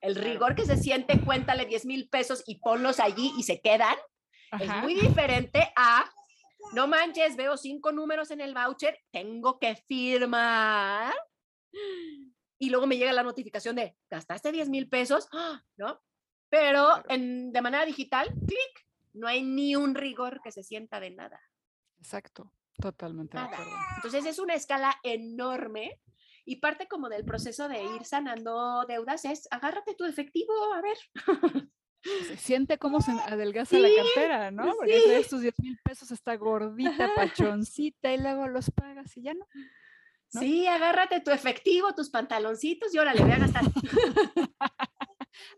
El 0.00 0.14
rigor 0.14 0.54
que 0.54 0.64
se 0.64 0.76
siente, 0.76 1.20
cuéntale 1.20 1.66
10 1.66 1.84
mil 1.86 2.08
pesos 2.08 2.42
y 2.46 2.58
ponlos 2.58 3.00
allí 3.00 3.32
y 3.38 3.42
se 3.42 3.60
quedan, 3.60 3.96
es 4.58 4.74
muy 4.82 4.94
diferente 4.94 5.72
a, 5.76 6.10
no 6.72 6.88
manches, 6.88 7.36
veo 7.36 7.56
cinco 7.56 7.92
números 7.92 8.30
en 8.30 8.40
el 8.40 8.54
voucher, 8.54 8.98
tengo 9.10 9.58
que 9.58 9.76
firmar. 9.76 11.14
Y 12.58 12.70
luego 12.70 12.86
me 12.86 12.96
llega 12.96 13.12
la 13.12 13.22
notificación 13.22 13.76
de, 13.76 13.96
gastaste 14.10 14.52
10 14.52 14.68
mil 14.68 14.88
pesos, 14.88 15.28
¿no? 15.76 16.00
Pero 16.48 17.02
en, 17.08 17.52
de 17.52 17.62
manera 17.62 17.84
digital, 17.84 18.28
clic, 18.46 18.86
no 19.12 19.28
hay 19.28 19.42
ni 19.42 19.76
un 19.76 19.94
rigor 19.94 20.40
que 20.42 20.52
se 20.52 20.62
sienta 20.62 20.98
de 21.00 21.10
nada. 21.10 21.40
Exacto, 21.98 22.52
totalmente 22.80 23.36
de 23.36 23.44
acuerdo. 23.44 23.72
Entonces 23.96 24.26
es 24.26 24.38
una 24.38 24.54
escala 24.54 24.96
enorme 25.02 26.00
y 26.44 26.56
parte 26.56 26.88
como 26.88 27.08
del 27.08 27.24
proceso 27.24 27.68
de 27.68 27.82
ir 27.82 28.04
sanando 28.04 28.84
deudas 28.88 29.24
es 29.24 29.46
agárrate 29.50 29.94
tu 29.94 30.04
efectivo, 30.04 30.52
a 30.74 30.80
ver. 30.80 30.96
Se 32.26 32.36
siente 32.36 32.78
cómo 32.78 33.00
se 33.00 33.10
adelgaza 33.26 33.78
la 33.78 33.88
cartera, 33.94 34.50
¿no? 34.50 34.74
Porque 34.74 34.98
sí. 34.98 35.04
traes 35.06 35.28
tus 35.28 35.42
10 35.42 35.54
mil 35.60 35.78
pesos, 35.84 36.10
está 36.10 36.34
gordita, 36.36 37.10
pachoncita, 37.14 38.12
y 38.12 38.18
luego 38.18 38.48
los 38.48 38.70
pagas 38.70 39.16
y 39.16 39.22
ya 39.22 39.34
no. 39.34 39.46
Sí, 40.28 40.66
agárrate 40.66 41.20
tu 41.20 41.32
efectivo, 41.32 41.92
tus 41.94 42.08
pantaloncitos 42.08 42.94
y 42.94 42.98
órale, 42.98 43.20
voy 43.20 43.32
a 43.32 43.38
gastar. 43.38 43.64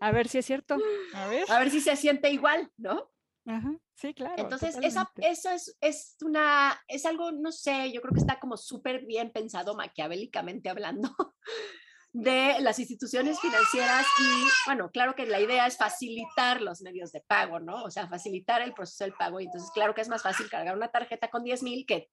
a 0.00 0.12
ver 0.12 0.28
si 0.28 0.38
es 0.38 0.46
cierto. 0.46 0.78
A 1.14 1.26
ver. 1.26 1.44
A 1.50 1.58
ver 1.58 1.70
si 1.70 1.80
se 1.80 1.94
siente 1.94 2.30
igual, 2.30 2.70
¿no? 2.78 3.11
Ajá, 3.44 3.76
sí, 3.94 4.14
claro. 4.14 4.34
Entonces, 4.38 4.76
esa, 4.82 5.10
eso 5.16 5.50
es, 5.50 5.76
es, 5.80 6.16
una, 6.22 6.80
es 6.86 7.04
algo, 7.06 7.32
no 7.32 7.50
sé, 7.50 7.90
yo 7.92 8.00
creo 8.00 8.14
que 8.14 8.20
está 8.20 8.38
como 8.38 8.56
súper 8.56 9.04
bien 9.04 9.32
pensado 9.32 9.74
maquiavélicamente 9.74 10.68
hablando 10.68 11.10
de 12.12 12.60
las 12.60 12.78
instituciones 12.78 13.40
financieras 13.40 14.06
y, 14.20 14.44
bueno, 14.66 14.90
claro 14.90 15.14
que 15.14 15.26
la 15.26 15.40
idea 15.40 15.66
es 15.66 15.76
facilitar 15.76 16.60
los 16.60 16.82
medios 16.82 17.10
de 17.10 17.20
pago, 17.22 17.58
¿no? 17.58 17.82
O 17.82 17.90
sea, 17.90 18.08
facilitar 18.08 18.62
el 18.62 18.74
proceso 18.74 19.04
del 19.04 19.14
pago 19.14 19.40
y 19.40 19.46
entonces, 19.46 19.70
claro 19.72 19.94
que 19.94 20.02
es 20.02 20.08
más 20.08 20.22
fácil 20.22 20.48
cargar 20.48 20.76
una 20.76 20.90
tarjeta 20.90 21.28
con 21.28 21.42
10 21.42 21.62
mil 21.62 21.84
que 21.86 22.10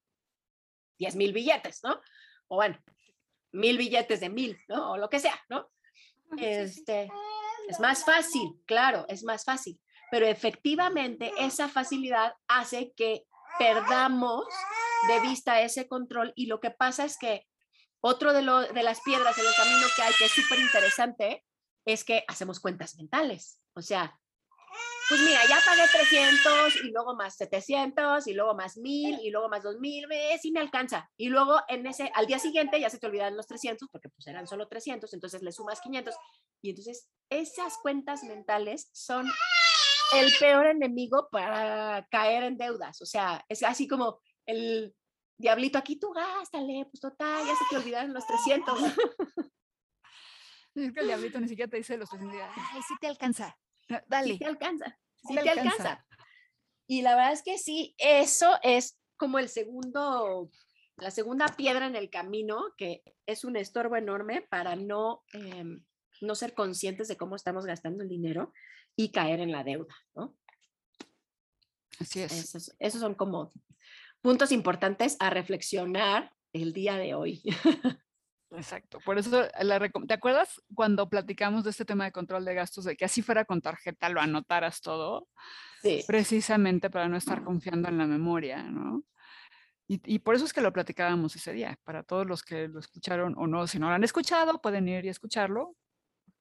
10 0.97 1.15
mil 1.15 1.33
billetes, 1.33 1.81
¿no? 1.83 2.01
O 2.47 2.55
bueno, 2.55 2.77
mil 3.51 3.77
billetes 3.77 4.19
de 4.19 4.29
mil, 4.29 4.57
¿no? 4.67 4.91
O 4.91 4.97
lo 4.97 5.09
que 5.09 5.19
sea, 5.19 5.39
¿no? 5.49 5.69
Este, 6.37 7.09
es 7.67 7.79
más 7.79 8.05
fácil, 8.05 8.61
claro, 8.65 9.05
es 9.09 9.23
más 9.23 9.43
fácil, 9.43 9.79
pero 10.11 10.25
efectivamente 10.25 11.31
esa 11.37 11.67
facilidad 11.67 12.33
hace 12.47 12.93
que 12.95 13.25
perdamos 13.57 14.45
de 15.07 15.19
vista 15.21 15.61
ese 15.61 15.87
control 15.87 16.33
y 16.35 16.47
lo 16.47 16.59
que 16.59 16.71
pasa 16.71 17.05
es 17.05 17.17
que 17.17 17.45
otro 18.01 18.33
de, 18.33 18.41
lo, 18.41 18.61
de 18.61 18.83
las 18.83 19.01
piedras 19.01 19.37
en 19.37 19.45
el 19.45 19.53
camino 19.55 19.87
que 19.95 20.01
hay 20.01 20.13
que 20.13 20.25
es 20.25 20.31
súper 20.31 20.59
interesante 20.59 21.45
es 21.85 22.03
que 22.03 22.23
hacemos 22.27 22.59
cuentas 22.59 22.95
mentales. 22.95 23.61
O 23.73 23.81
sea, 23.81 24.17
pues 25.09 25.21
mira, 25.21 25.39
ya 25.49 25.57
pagué 25.65 25.81
300 25.91 26.75
y 26.83 26.91
luego 26.91 27.15
más 27.15 27.35
700 27.35 28.27
y 28.27 28.33
luego 28.33 28.53
más 28.53 28.77
1000 28.77 29.19
y 29.23 29.31
luego 29.31 29.49
más 29.49 29.63
2000, 29.63 30.05
sí 30.39 30.51
me 30.51 30.59
alcanza. 30.59 31.09
Y 31.17 31.29
luego 31.29 31.59
en 31.67 31.87
ese, 31.87 32.11
al 32.13 32.27
día 32.27 32.37
siguiente 32.37 32.79
ya 32.79 32.91
se 32.91 32.99
te 32.99 33.07
olvidan 33.07 33.35
los 33.35 33.47
300 33.47 33.89
porque 33.91 34.09
pues 34.09 34.27
eran 34.27 34.45
solo 34.45 34.67
300, 34.67 35.11
entonces 35.13 35.41
le 35.41 35.51
sumas 35.51 35.81
500. 35.81 36.15
Y 36.61 36.69
entonces 36.69 37.09
esas 37.29 37.77
cuentas 37.81 38.23
mentales 38.23 38.89
son 38.93 39.27
el 40.13 40.31
peor 40.39 40.67
enemigo 40.67 41.29
para 41.31 42.07
caer 42.09 42.43
en 42.43 42.57
deudas. 42.57 43.01
O 43.01 43.05
sea, 43.05 43.43
es 43.49 43.63
así 43.63 43.87
como 43.87 44.19
el 44.45 44.95
diablito, 45.37 45.77
aquí 45.77 45.97
tú 45.97 46.11
gástale, 46.11 46.85
pues 46.91 46.99
total, 46.99 47.45
ya 47.45 47.53
se 47.55 47.65
te 47.69 47.77
olvidaron 47.77 48.13
los 48.13 48.25
300. 48.27 48.79
Es 50.75 50.93
que 50.93 50.99
el 51.01 51.07
diablito 51.07 51.39
ni 51.39 51.47
siquiera 51.47 51.69
te 51.69 51.77
dice 51.77 51.97
los 51.97 52.09
300. 52.09 52.39
Ay, 52.55 52.81
sí 52.87 52.93
te 53.01 53.07
alcanza. 53.07 53.57
Dale. 54.07 54.33
Sí 54.33 54.39
te 54.39 54.45
alcanza. 54.45 54.99
Sí, 55.27 55.35
te, 55.35 55.49
alcanza. 55.49 56.05
Y 56.87 57.01
la 57.01 57.15
verdad 57.15 57.33
es 57.33 57.43
que 57.43 57.57
sí, 57.57 57.95
eso 57.97 58.57
es 58.61 58.99
como 59.17 59.39
el 59.39 59.49
segundo, 59.49 60.49
la 60.97 61.11
segunda 61.11 61.47
piedra 61.47 61.85
en 61.87 61.95
el 61.95 62.09
camino, 62.09 62.73
que 62.77 63.03
es 63.25 63.43
un 63.43 63.57
estorbo 63.57 63.95
enorme 63.95 64.41
para 64.41 64.75
no, 64.75 65.23
em, 65.33 65.83
no 66.21 66.35
ser 66.35 66.53
conscientes 66.53 67.07
de 67.07 67.17
cómo 67.17 67.35
estamos 67.35 67.65
gastando 67.65 68.03
el 68.03 68.09
dinero 68.09 68.53
y 68.95 69.11
caer 69.11 69.39
en 69.39 69.51
la 69.51 69.63
deuda, 69.63 69.95
¿no? 70.15 70.35
Así 71.99 72.21
es. 72.21 72.31
Esos, 72.31 72.75
esos 72.79 73.01
son 73.01 73.15
como 73.15 73.51
puntos 74.21 74.51
importantes 74.51 75.17
a 75.19 75.29
reflexionar 75.29 76.31
el 76.53 76.73
día 76.73 76.97
de 76.97 77.13
hoy. 77.13 77.41
Exacto, 78.51 78.99
por 79.05 79.19
eso 79.19 79.47
la 79.61 79.79
¿te 79.79 80.13
acuerdas 80.13 80.59
cuando 80.73 81.07
platicamos 81.07 81.63
de 81.63 81.69
este 81.69 81.85
tema 81.85 82.05
de 82.05 82.11
control 82.11 82.45
de 82.45 82.55
gastos, 82.55 82.83
de 82.83 82.95
que 82.95 83.05
así 83.05 83.21
fuera 83.21 83.45
con 83.45 83.61
tarjeta 83.61 84.09
lo 84.09 84.21
anotaras 84.21 84.81
todo? 84.81 85.27
Sí. 85.81 86.03
Precisamente 86.07 86.89
para 86.89 87.07
no 87.07 87.15
estar 87.15 87.43
confiando 87.43 87.89
en 87.89 87.99
la 87.99 88.07
memoria, 88.07 88.63
¿no? 88.63 89.03
Y, 89.87 90.01
y, 90.05 90.19
por 90.19 90.35
eso 90.35 90.45
es 90.45 90.53
que 90.53 90.61
lo 90.61 90.73
platicábamos 90.73 91.35
ese 91.35 91.51
día. 91.51 91.79
Para 91.83 92.03
todos 92.03 92.27
los 92.27 92.43
que 92.43 92.67
lo 92.67 92.79
escucharon 92.79 93.33
o 93.37 93.47
no, 93.47 93.65
si 93.65 93.79
no 93.79 93.89
lo 93.89 93.95
han 93.95 94.03
escuchado, 94.03 94.61
pueden 94.61 94.87
ir 94.87 95.05
y 95.05 95.09
escucharlo. 95.09 95.75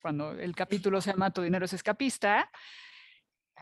Cuando 0.00 0.32
el 0.32 0.54
capítulo 0.54 1.00
se 1.00 1.10
llama 1.10 1.32
Tu 1.32 1.42
dinero 1.42 1.64
es 1.64 1.72
escapista. 1.72 2.50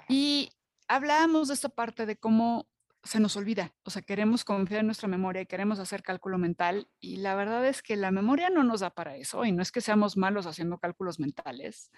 Y 0.09 0.51
hablábamos 0.89 1.49
de 1.49 1.55
esta 1.55 1.69
parte 1.69 2.07
de 2.07 2.17
cómo 2.17 2.69
se 3.07 3.21
nos 3.21 3.37
olvida. 3.37 3.73
O 3.85 3.91
sea, 3.91 4.03
queremos 4.03 4.45
confiar 4.45 4.81
en 4.81 4.87
nuestra 4.87 5.09
memoria 5.09 5.43
y 5.43 5.47
queremos 5.47 5.79
hacer 5.79 6.03
cálculo 6.03 6.39
mental 6.39 6.89
y 7.01 7.19
la 7.19 7.35
verdad 7.35 7.67
es 7.67 7.83
que 7.83 7.97
la 7.97 8.11
memoria 8.11 8.51
no 8.51 8.65
nos 8.65 8.81
da 8.81 8.91
para 8.91 9.17
eso 9.17 9.45
y 9.45 9.53
no 9.53 9.63
es 9.63 9.73
que 9.73 9.81
seamos 9.81 10.17
malos 10.17 10.47
haciendo 10.47 10.79
cálculos 10.79 11.19
mentales. 11.19 11.91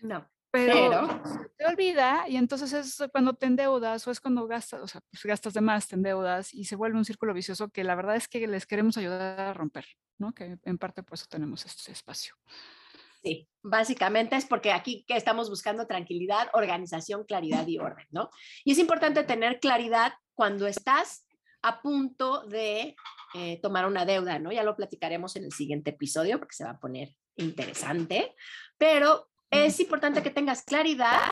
No. 0.00 0.28
Pero, 0.50 1.22
se 1.24 1.48
te 1.58 1.66
olvida 1.66 2.24
y 2.26 2.36
entonces 2.36 2.72
es 2.72 3.10
cuando 3.12 3.34
te 3.34 3.44
endeudas 3.44 4.06
o 4.08 4.10
es 4.10 4.18
cuando 4.18 4.46
gastas, 4.46 4.80
o 4.80 4.88
sea, 4.88 5.02
pues 5.10 5.22
gastas 5.24 5.52
de 5.52 5.60
más, 5.60 5.88
te 5.88 5.94
endeudas 5.94 6.54
y 6.54 6.64
se 6.64 6.74
vuelve 6.74 6.96
un 6.96 7.04
círculo 7.04 7.34
vicioso 7.34 7.68
que 7.68 7.84
la 7.84 7.94
verdad 7.94 8.16
es 8.16 8.28
que 8.28 8.46
les 8.46 8.64
queremos 8.64 8.96
ayudar 8.96 9.38
a 9.38 9.52
romper, 9.52 9.84
¿no? 10.16 10.32
Que 10.32 10.58
en 10.62 10.78
parte 10.78 11.02
por 11.02 11.16
eso 11.16 11.26
tenemos 11.28 11.66
este 11.66 11.92
espacio. 11.92 12.34
Sí, 13.28 13.46
básicamente 13.62 14.36
es 14.36 14.46
porque 14.46 14.72
aquí 14.72 15.04
que 15.06 15.14
estamos 15.14 15.50
buscando 15.50 15.86
tranquilidad, 15.86 16.48
organización, 16.54 17.24
claridad 17.24 17.66
y 17.66 17.78
orden, 17.78 18.06
¿no? 18.10 18.30
Y 18.64 18.72
es 18.72 18.78
importante 18.78 19.22
tener 19.22 19.60
claridad 19.60 20.14
cuando 20.34 20.66
estás 20.66 21.26
a 21.60 21.82
punto 21.82 22.46
de 22.46 22.96
eh, 23.34 23.60
tomar 23.60 23.84
una 23.84 24.06
deuda, 24.06 24.38
¿no? 24.38 24.50
Ya 24.50 24.62
lo 24.62 24.76
platicaremos 24.76 25.36
en 25.36 25.44
el 25.44 25.52
siguiente 25.52 25.90
episodio 25.90 26.38
porque 26.38 26.56
se 26.56 26.64
va 26.64 26.70
a 26.70 26.78
poner 26.78 27.10
interesante, 27.36 28.34
pero 28.78 29.28
es 29.50 29.78
importante 29.78 30.22
que 30.22 30.30
tengas 30.30 30.62
claridad 30.62 31.28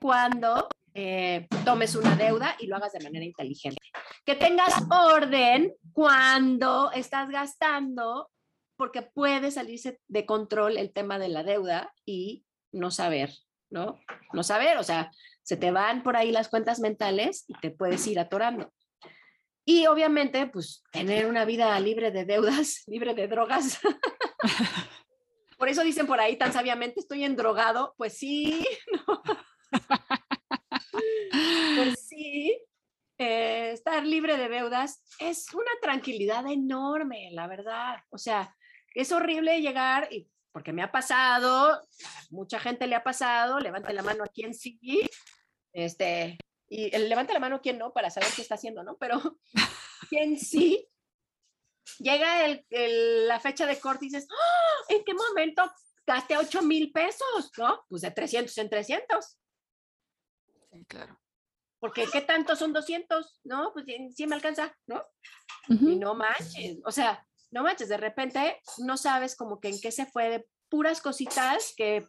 cuando 0.00 0.68
eh, 0.94 1.48
tomes 1.64 1.96
una 1.96 2.14
deuda 2.14 2.54
y 2.60 2.68
lo 2.68 2.76
hagas 2.76 2.92
de 2.92 3.02
manera 3.02 3.24
inteligente. 3.24 3.82
Que 4.24 4.36
tengas 4.36 4.74
orden 4.88 5.74
cuando 5.92 6.92
estás 6.92 7.28
gastando, 7.30 8.30
porque 8.76 9.02
puede 9.02 9.50
salirse 9.50 10.00
de 10.08 10.26
control 10.26 10.76
el 10.76 10.92
tema 10.92 11.18
de 11.18 11.28
la 11.28 11.42
deuda 11.42 11.92
y 12.04 12.44
no 12.72 12.90
saber, 12.90 13.32
¿no? 13.70 14.00
No 14.32 14.42
saber, 14.42 14.78
o 14.78 14.82
sea, 14.82 15.10
se 15.42 15.56
te 15.56 15.70
van 15.70 16.02
por 16.02 16.16
ahí 16.16 16.32
las 16.32 16.48
cuentas 16.48 16.80
mentales 16.80 17.44
y 17.48 17.54
te 17.60 17.70
puedes 17.70 18.06
ir 18.06 18.18
atorando. 18.18 18.72
Y 19.64 19.86
obviamente, 19.86 20.46
pues 20.46 20.84
tener 20.92 21.26
una 21.26 21.44
vida 21.44 21.78
libre 21.80 22.12
de 22.12 22.24
deudas, 22.24 22.84
libre 22.86 23.14
de 23.14 23.26
drogas. 23.26 23.80
por 25.58 25.68
eso 25.68 25.82
dicen 25.82 26.06
por 26.06 26.20
ahí 26.20 26.36
tan 26.36 26.52
sabiamente, 26.52 27.00
estoy 27.00 27.24
endrogado. 27.24 27.94
Pues 27.96 28.16
sí, 28.16 28.64
pues 31.76 32.06
sí, 32.06 32.56
eh, 33.18 33.70
estar 33.72 34.06
libre 34.06 34.36
de 34.36 34.48
deudas 34.48 35.02
es 35.18 35.52
una 35.52 35.70
tranquilidad 35.82 36.46
enorme, 36.46 37.30
la 37.32 37.48
verdad. 37.48 37.96
O 38.10 38.18
sea, 38.18 38.54
es 39.00 39.12
horrible 39.12 39.60
llegar 39.60 40.08
y 40.12 40.28
porque 40.52 40.72
me 40.72 40.82
ha 40.82 40.90
pasado, 40.90 41.86
mucha 42.30 42.58
gente 42.58 42.86
le 42.86 42.94
ha 42.94 43.04
pasado, 43.04 43.60
levante 43.60 43.92
la 43.92 44.02
mano 44.02 44.24
a 44.24 44.28
quien 44.28 44.54
sí, 44.54 44.80
este, 45.74 46.38
y 46.66 46.88
levante 46.96 47.34
la 47.34 47.40
mano 47.40 47.60
quien 47.60 47.76
no 47.76 47.92
para 47.92 48.08
saber 48.08 48.30
qué 48.34 48.40
está 48.40 48.54
haciendo, 48.54 48.82
¿no? 48.82 48.96
Pero 48.96 49.20
quien 50.08 50.38
sí, 50.38 50.88
llega 51.98 52.46
el, 52.46 53.28
la 53.28 53.38
fecha 53.38 53.66
de 53.66 53.78
corte 53.78 54.06
y 54.06 54.08
dices, 54.08 54.26
¡Ah! 54.30 54.84
¿en 54.88 55.04
qué 55.04 55.12
momento 55.12 55.70
gasté 56.06 56.38
8 56.38 56.62
mil 56.62 56.90
pesos? 56.90 57.52
¿No? 57.58 57.84
Pues 57.90 58.00
de 58.00 58.10
300 58.10 58.56
en 58.56 58.70
300. 58.70 59.38
Sí, 60.72 60.84
claro. 60.86 61.20
Porque 61.78 62.06
¿qué 62.10 62.22
tanto 62.22 62.56
son 62.56 62.72
200? 62.72 63.40
¿No? 63.44 63.72
Pues 63.74 63.84
sí 64.14 64.26
me 64.26 64.36
alcanza, 64.36 64.74
¿no? 64.86 65.04
Y 65.68 65.96
no 65.96 66.14
manches, 66.14 66.78
o 66.84 66.90
sea, 66.90 67.26
no 67.56 67.62
manches, 67.62 67.88
de 67.88 67.96
repente 67.96 68.60
no 68.78 68.98
sabes 68.98 69.34
como 69.34 69.60
que 69.60 69.70
en 69.70 69.80
qué 69.80 69.90
se 69.90 70.04
fue 70.04 70.28
de 70.28 70.46
puras 70.68 71.00
cositas 71.00 71.72
que 71.74 72.06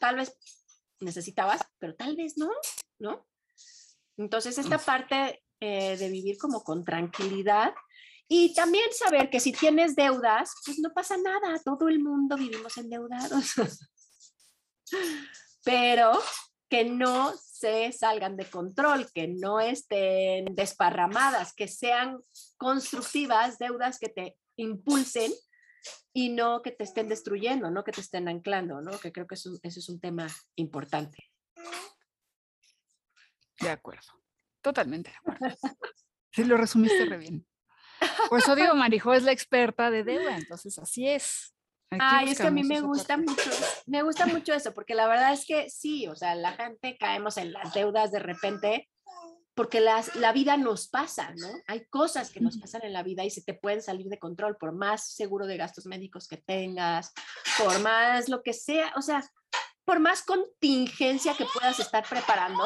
tal 0.00 0.16
vez 0.16 0.36
necesitabas, 0.98 1.60
pero 1.78 1.94
tal 1.94 2.16
vez 2.16 2.36
no, 2.36 2.50
¿no? 2.98 3.24
Entonces, 4.16 4.58
esta 4.58 4.78
parte 4.78 5.44
eh, 5.60 5.96
de 5.96 6.08
vivir 6.10 6.36
como 6.36 6.64
con 6.64 6.84
tranquilidad 6.84 7.72
y 8.26 8.52
también 8.54 8.92
saber 8.92 9.30
que 9.30 9.38
si 9.38 9.52
tienes 9.52 9.94
deudas, 9.94 10.52
pues 10.64 10.80
no 10.80 10.92
pasa 10.92 11.16
nada, 11.16 11.60
todo 11.64 11.88
el 11.88 12.00
mundo 12.00 12.36
vivimos 12.36 12.76
endeudados, 12.76 13.52
pero 15.64 16.20
que 16.68 16.84
no 16.84 17.32
se 17.36 17.92
salgan 17.92 18.36
de 18.36 18.46
control, 18.46 19.12
que 19.12 19.28
no 19.28 19.60
estén 19.60 20.46
desparramadas, 20.56 21.54
que 21.54 21.68
sean 21.68 22.20
constructivas, 22.56 23.58
deudas 23.58 24.00
que 24.00 24.08
te 24.08 24.36
impulsen 24.56 25.32
y 26.12 26.30
no 26.30 26.62
que 26.62 26.70
te 26.72 26.84
estén 26.84 27.08
destruyendo, 27.08 27.70
no 27.70 27.84
que 27.84 27.92
te 27.92 28.00
estén 28.00 28.28
anclando, 28.28 28.80
¿no? 28.80 28.98
Que 28.98 29.12
creo 29.12 29.26
que 29.26 29.34
eso, 29.34 29.50
es 29.62 29.88
un 29.88 30.00
tema 30.00 30.28
importante. 30.56 31.30
De 33.60 33.70
acuerdo, 33.70 34.12
totalmente 34.60 35.10
de 35.10 35.16
acuerdo. 35.16 35.56
Sí, 36.30 36.44
lo 36.44 36.56
resumiste 36.56 37.04
re 37.04 37.18
bien. 37.18 37.46
Por 38.28 38.38
eso 38.38 38.54
digo, 38.54 38.74
Marijo 38.74 39.12
es 39.12 39.22
la 39.22 39.32
experta 39.32 39.90
de 39.90 40.02
deuda, 40.02 40.36
entonces 40.36 40.78
así 40.78 41.06
es. 41.06 41.54
Ay, 41.90 42.30
es 42.30 42.38
que 42.38 42.46
a 42.46 42.50
mí 42.50 42.64
me 42.64 42.80
gusta 42.80 43.18
mucho, 43.18 43.50
me 43.86 44.02
gusta 44.02 44.26
mucho 44.26 44.54
eso, 44.54 44.72
porque 44.72 44.94
la 44.94 45.06
verdad 45.06 45.34
es 45.34 45.44
que 45.44 45.68
sí, 45.68 46.06
o 46.08 46.16
sea, 46.16 46.34
la 46.34 46.52
gente 46.52 46.96
caemos 46.98 47.36
en 47.36 47.52
las 47.52 47.74
deudas 47.74 48.10
de 48.10 48.18
repente 48.18 48.88
porque 49.54 49.80
las, 49.80 50.16
la 50.16 50.32
vida 50.32 50.56
nos 50.56 50.88
pasa, 50.88 51.34
¿no? 51.36 51.48
Hay 51.66 51.84
cosas 51.86 52.30
que 52.30 52.40
nos 52.40 52.56
pasan 52.58 52.84
en 52.84 52.92
la 52.92 53.02
vida 53.02 53.24
y 53.24 53.30
se 53.30 53.42
te 53.42 53.54
pueden 53.54 53.82
salir 53.82 54.06
de 54.06 54.18
control 54.18 54.56
por 54.56 54.72
más 54.72 55.12
seguro 55.12 55.46
de 55.46 55.58
gastos 55.58 55.86
médicos 55.86 56.26
que 56.26 56.38
tengas, 56.38 57.12
por 57.58 57.80
más 57.80 58.28
lo 58.28 58.42
que 58.42 58.54
sea, 58.54 58.92
o 58.96 59.02
sea, 59.02 59.22
por 59.84 60.00
más 60.00 60.22
contingencia 60.22 61.34
que 61.34 61.44
puedas 61.52 61.78
estar 61.80 62.04
preparando, 62.08 62.64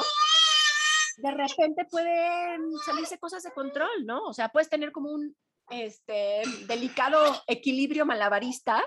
de 1.16 1.31
repente 1.31 1.87
pueden 1.90 2.70
salirse 2.85 3.18
cosas 3.18 3.42
de 3.42 3.53
control, 3.53 4.05
¿no? 4.05 4.22
O 4.25 4.35
sea, 4.35 4.51
puedes 4.51 4.68
tener 4.68 4.92
como 4.92 5.11
un 5.11 5.37
este 5.70 6.42
delicado 6.66 7.42
equilibrio 7.46 8.07
malabarista, 8.07 8.83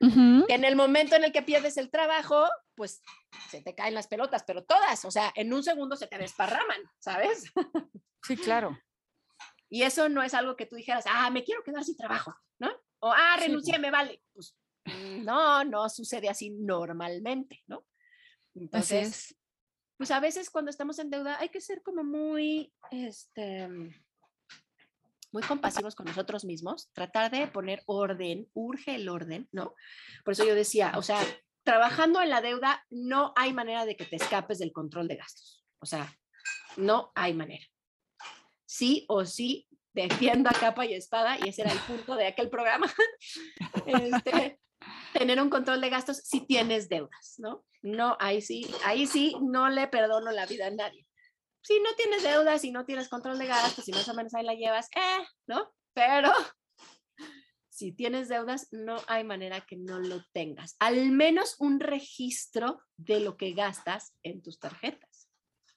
que 0.00 0.54
en 0.54 0.64
el 0.64 0.76
momento 0.76 1.16
en 1.16 1.24
el 1.24 1.32
que 1.32 1.42
pierdes 1.42 1.76
el 1.76 1.90
trabajo, 1.90 2.46
pues 2.74 3.02
se 3.50 3.60
te 3.62 3.74
caen 3.74 3.94
las 3.94 4.06
pelotas, 4.06 4.44
pero 4.44 4.64
todas, 4.64 5.04
o 5.04 5.10
sea, 5.10 5.32
en 5.34 5.52
un 5.52 5.62
segundo 5.62 5.96
se 5.96 6.06
te 6.06 6.18
desparraman, 6.18 6.82
¿sabes? 6.98 7.52
Sí, 8.22 8.36
claro. 8.36 8.78
Y 9.68 9.82
eso 9.82 10.08
no 10.08 10.22
es 10.22 10.34
algo 10.34 10.54
que 10.54 10.66
tú 10.66 10.76
dijeras, 10.76 11.04
ah, 11.08 11.30
me 11.30 11.44
quiero 11.44 11.62
quedar 11.64 11.82
sin 11.82 11.96
trabajo, 11.96 12.34
¿no? 12.58 12.70
O, 13.00 13.10
ah, 13.10 13.36
renuncié, 13.38 13.78
me 13.78 13.90
vale. 13.90 14.22
Pues 14.32 14.56
no, 15.22 15.64
no 15.64 15.88
sucede 15.88 16.28
así 16.28 16.50
normalmente, 16.50 17.62
¿no? 17.66 17.86
Entonces, 18.54 19.34
pues 19.96 20.10
a 20.10 20.20
veces 20.20 20.50
cuando 20.50 20.70
estamos 20.70 20.98
en 20.98 21.10
deuda 21.10 21.38
hay 21.38 21.48
que 21.48 21.60
ser 21.60 21.82
como 21.82 22.04
muy, 22.04 22.72
este, 22.90 23.68
muy 25.32 25.42
compasivos 25.42 25.94
con 25.94 26.06
nosotros 26.06 26.44
mismos, 26.44 26.90
tratar 26.92 27.30
de 27.30 27.46
poner 27.46 27.82
orden, 27.86 28.48
urge 28.52 28.94
el 28.94 29.08
orden, 29.08 29.48
¿no? 29.50 29.74
Por 30.24 30.32
eso 30.32 30.44
yo 30.44 30.54
decía, 30.54 30.92
o 30.96 31.02
sea, 31.02 31.18
trabajando 31.64 32.20
en 32.20 32.30
la 32.30 32.40
deuda 32.40 32.84
no 32.90 33.32
hay 33.36 33.52
manera 33.52 33.86
de 33.86 33.96
que 33.96 34.04
te 34.04 34.16
escapes 34.16 34.58
del 34.58 34.72
control 34.72 35.08
de 35.08 35.16
gastos. 35.16 35.64
O 35.78 35.86
sea, 35.86 36.14
no 36.76 37.12
hay 37.14 37.34
manera. 37.34 37.64
Sí 38.66 39.04
o 39.08 39.24
sí, 39.24 39.68
defiendo 39.92 40.50
a 40.50 40.52
capa 40.52 40.86
y 40.86 40.94
espada, 40.94 41.38
y 41.38 41.48
ese 41.48 41.62
era 41.62 41.72
el 41.72 41.78
punto 41.80 42.14
de 42.16 42.26
aquel 42.26 42.48
programa. 42.48 42.86
Este, 43.86 44.60
tener 45.12 45.40
un 45.40 45.50
control 45.50 45.80
de 45.80 45.90
gastos 45.90 46.18
si 46.18 46.40
tienes 46.46 46.88
deudas, 46.88 47.34
¿no? 47.38 47.64
No, 47.82 48.16
ahí 48.20 48.40
sí, 48.40 48.66
ahí 48.84 49.06
sí, 49.06 49.36
no 49.40 49.68
le 49.68 49.88
perdono 49.88 50.30
la 50.30 50.46
vida 50.46 50.66
a 50.66 50.70
nadie. 50.70 51.06
Si 51.62 51.78
no 51.80 51.94
tienes 51.96 52.22
deudas, 52.22 52.60
si 52.60 52.72
no 52.72 52.84
tienes 52.84 53.08
control 53.08 53.38
de 53.38 53.46
gastos, 53.46 53.84
si 53.84 53.92
más 53.92 54.08
o 54.08 54.14
menos 54.14 54.34
ahí 54.34 54.44
la 54.44 54.54
llevas, 54.54 54.88
eh, 54.96 55.24
¿no? 55.46 55.72
Pero 55.94 56.32
si 57.68 57.92
tienes 57.92 58.28
deudas, 58.28 58.68
no 58.72 58.96
hay 59.06 59.24
manera 59.24 59.60
que 59.60 59.76
no 59.76 60.00
lo 60.00 60.24
tengas. 60.32 60.76
Al 60.80 61.10
menos 61.10 61.56
un 61.58 61.80
registro 61.80 62.82
de 62.96 63.20
lo 63.20 63.36
que 63.36 63.52
gastas 63.52 64.14
en 64.22 64.42
tus 64.42 64.58
tarjetas. 64.58 65.28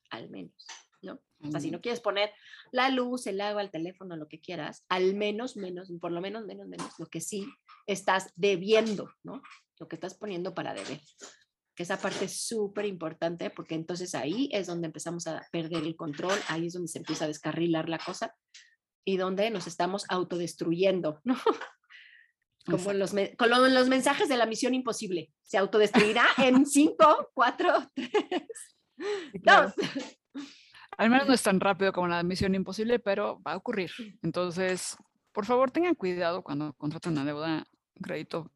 Al 0.09 0.29
menos, 0.29 0.65
¿no? 1.01 1.21
O 1.41 1.51
sea, 1.51 1.59
si 1.59 1.69
no 1.69 1.81
quieres 1.81 1.99
poner 1.99 2.31
la 2.71 2.89
luz, 2.89 3.27
el 3.27 3.39
agua, 3.41 3.61
el 3.61 3.69
teléfono, 3.69 4.15
lo 4.15 4.27
que 4.27 4.39
quieras, 4.39 4.83
al 4.89 5.13
menos, 5.15 5.55
menos, 5.57 5.91
por 6.01 6.11
lo 6.11 6.21
menos, 6.21 6.45
menos, 6.45 6.67
menos, 6.67 6.93
lo 6.97 7.05
que 7.07 7.21
sí 7.21 7.45
estás 7.85 8.31
debiendo, 8.35 9.13
¿no? 9.23 9.41
Lo 9.79 9.87
que 9.87 9.95
estás 9.95 10.15
poniendo 10.15 10.55
para 10.55 10.73
deber. 10.73 10.99
Que 11.75 11.83
esa 11.83 11.97
parte 11.97 12.25
es 12.25 12.47
súper 12.47 12.85
importante 12.85 13.49
porque 13.49 13.75
entonces 13.75 14.15
ahí 14.15 14.49
es 14.51 14.67
donde 14.67 14.88
empezamos 14.88 15.27
a 15.27 15.45
perder 15.51 15.83
el 15.83 15.95
control, 15.95 16.38
ahí 16.47 16.67
es 16.67 16.73
donde 16.73 16.88
se 16.88 16.99
empieza 16.99 17.25
a 17.25 17.27
descarrilar 17.27 17.89
la 17.89 17.99
cosa 17.99 18.33
y 19.05 19.17
donde 19.17 19.49
nos 19.51 19.67
estamos 19.67 20.05
autodestruyendo, 20.09 21.21
¿no? 21.23 21.35
Como 22.65 22.93
los, 22.93 23.13
con 23.38 23.49
los 23.49 23.88
mensajes 23.88 24.27
de 24.27 24.38
la 24.38 24.47
misión 24.47 24.73
imposible. 24.73 25.31
Se 25.43 25.59
autodestruirá 25.59 26.25
en 26.39 26.65
5, 26.65 27.29
4, 27.31 27.91
3, 27.93 28.09
2. 29.33 29.73
Al 30.97 31.09
menos 31.09 31.27
no 31.27 31.33
es 31.33 31.43
tan 31.43 31.59
rápido 31.59 31.91
como 31.91 32.07
la 32.07 32.23
misión 32.23 32.55
imposible, 32.55 32.99
pero 32.99 33.41
va 33.45 33.53
a 33.53 33.57
ocurrir. 33.57 33.91
Entonces, 34.23 34.97
por 35.31 35.45
favor, 35.45 35.69
tengan 35.69 35.95
cuidado 35.95 36.41
cuando 36.41 36.73
contraten 36.73 37.11
una 37.11 37.25
deuda, 37.25 37.67
crédito. 38.01 38.51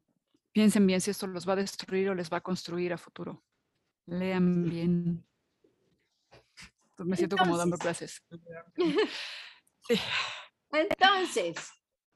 Piensen 0.52 0.86
bien 0.86 1.00
si 1.00 1.10
esto 1.10 1.26
los 1.26 1.48
va 1.48 1.54
a 1.54 1.56
destruir 1.56 2.10
o 2.10 2.14
les 2.14 2.30
va 2.30 2.38
a 2.38 2.42
construir 2.42 2.92
a 2.92 2.98
futuro. 2.98 3.44
Lean 4.06 4.64
bien. 4.64 5.26
me 6.98 7.16
siento 7.16 7.36
como 7.36 7.56
dando 7.56 7.78
clases. 7.78 8.22
Entonces, 10.72 11.56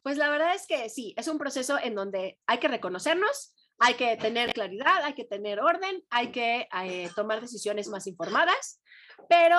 pues 0.03 0.17
la 0.17 0.29
verdad 0.29 0.55
es 0.55 0.67
que 0.67 0.89
sí, 0.89 1.15
es 1.17 1.29
un 1.29 1.39
proceso 1.39 1.79
en 1.79 1.95
donde 1.95 2.39
hay 2.47 2.59
que 2.59 2.69
reconocernos, 2.69 3.55
hay 3.79 3.95
que 3.95 4.17
tener 4.17 4.53
claridad, 4.53 5.03
hay 5.03 5.15
que 5.15 5.25
tener 5.25 5.61
orden, 5.61 6.05
hay 6.11 6.31
que 6.31 6.69
eh, 6.83 7.11
tomar 7.15 7.41
decisiones 7.41 7.89
más 7.89 8.07
informadas, 8.07 8.83
pero 9.29 9.59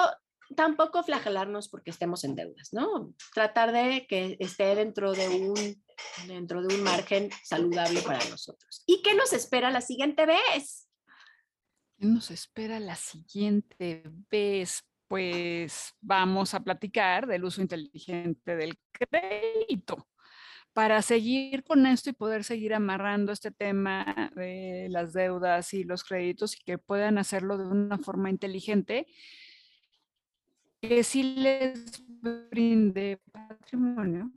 tampoco 0.55 1.03
flagelarnos 1.03 1.69
porque 1.69 1.91
estemos 1.91 2.23
en 2.23 2.35
deudas, 2.35 2.73
¿no? 2.73 3.13
Tratar 3.33 3.71
de 3.71 4.05
que 4.07 4.37
esté 4.39 4.75
dentro 4.75 5.13
de 5.13 5.29
un, 5.29 5.83
dentro 6.27 6.61
de 6.61 6.75
un 6.75 6.83
margen 6.83 7.29
saludable 7.43 8.01
para 8.01 8.23
nosotros. 8.29 8.83
¿Y 8.85 9.01
qué 9.01 9.15
nos 9.15 9.33
espera 9.33 9.71
la 9.71 9.81
siguiente 9.81 10.25
vez? 10.25 10.89
¿Qué 11.97 12.05
nos 12.05 12.31
espera 12.31 12.79
la 12.79 12.95
siguiente 12.95 14.03
vez? 14.29 14.83
Pues 15.07 15.93
vamos 16.01 16.53
a 16.53 16.63
platicar 16.63 17.27
del 17.27 17.45
uso 17.45 17.61
inteligente 17.61 18.55
del 18.55 18.79
crédito 18.91 20.07
para 20.73 21.01
seguir 21.01 21.63
con 21.63 21.85
esto 21.85 22.09
y 22.09 22.13
poder 22.13 22.43
seguir 22.43 22.73
amarrando 22.73 23.31
este 23.31 23.49
tema 23.49 24.29
de 24.35 24.87
las 24.89 25.13
deudas 25.13 25.73
y 25.73 25.85
los 25.85 26.03
créditos 26.03 26.55
y 26.55 26.63
que 26.65 26.77
puedan 26.77 27.17
hacerlo 27.17 27.57
de 27.57 27.65
una 27.65 27.97
forma 27.97 28.29
inteligente 28.29 29.07
que 30.87 31.03
sí 31.03 31.23
les 31.23 32.03
brinde 32.07 33.19
patrimonio 33.31 34.31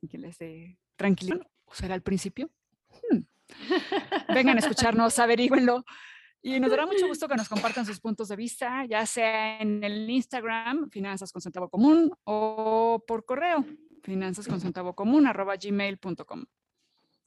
y 0.00 0.08
que 0.08 0.18
les 0.18 0.38
dé 0.38 0.78
tranquilidad, 0.96 1.46
o 1.64 1.74
será 1.74 1.94
al 1.94 2.02
principio. 2.02 2.50
Hmm. 3.10 3.20
Vengan 4.34 4.56
a 4.56 4.60
escucharnos, 4.60 5.18
averígüenlo. 5.18 5.84
Y 6.40 6.60
nos 6.60 6.70
dará 6.70 6.86
mucho 6.86 7.06
gusto 7.06 7.28
que 7.28 7.34
nos 7.34 7.48
compartan 7.48 7.84
sus 7.84 8.00
puntos 8.00 8.28
de 8.28 8.36
vista, 8.36 8.84
ya 8.86 9.04
sea 9.06 9.60
en 9.60 9.82
el 9.82 10.08
Instagram, 10.08 10.88
Finanzas 10.90 11.32
con 11.32 11.42
Centavo 11.42 11.68
Común, 11.68 12.12
o 12.24 13.02
por 13.06 13.24
correo, 13.24 13.64
finanzas 14.02 14.46
con 14.46 14.60
centavo 14.60 14.94
común, 14.94 15.26
arroba 15.26 15.56
gmail.com. 15.56 16.44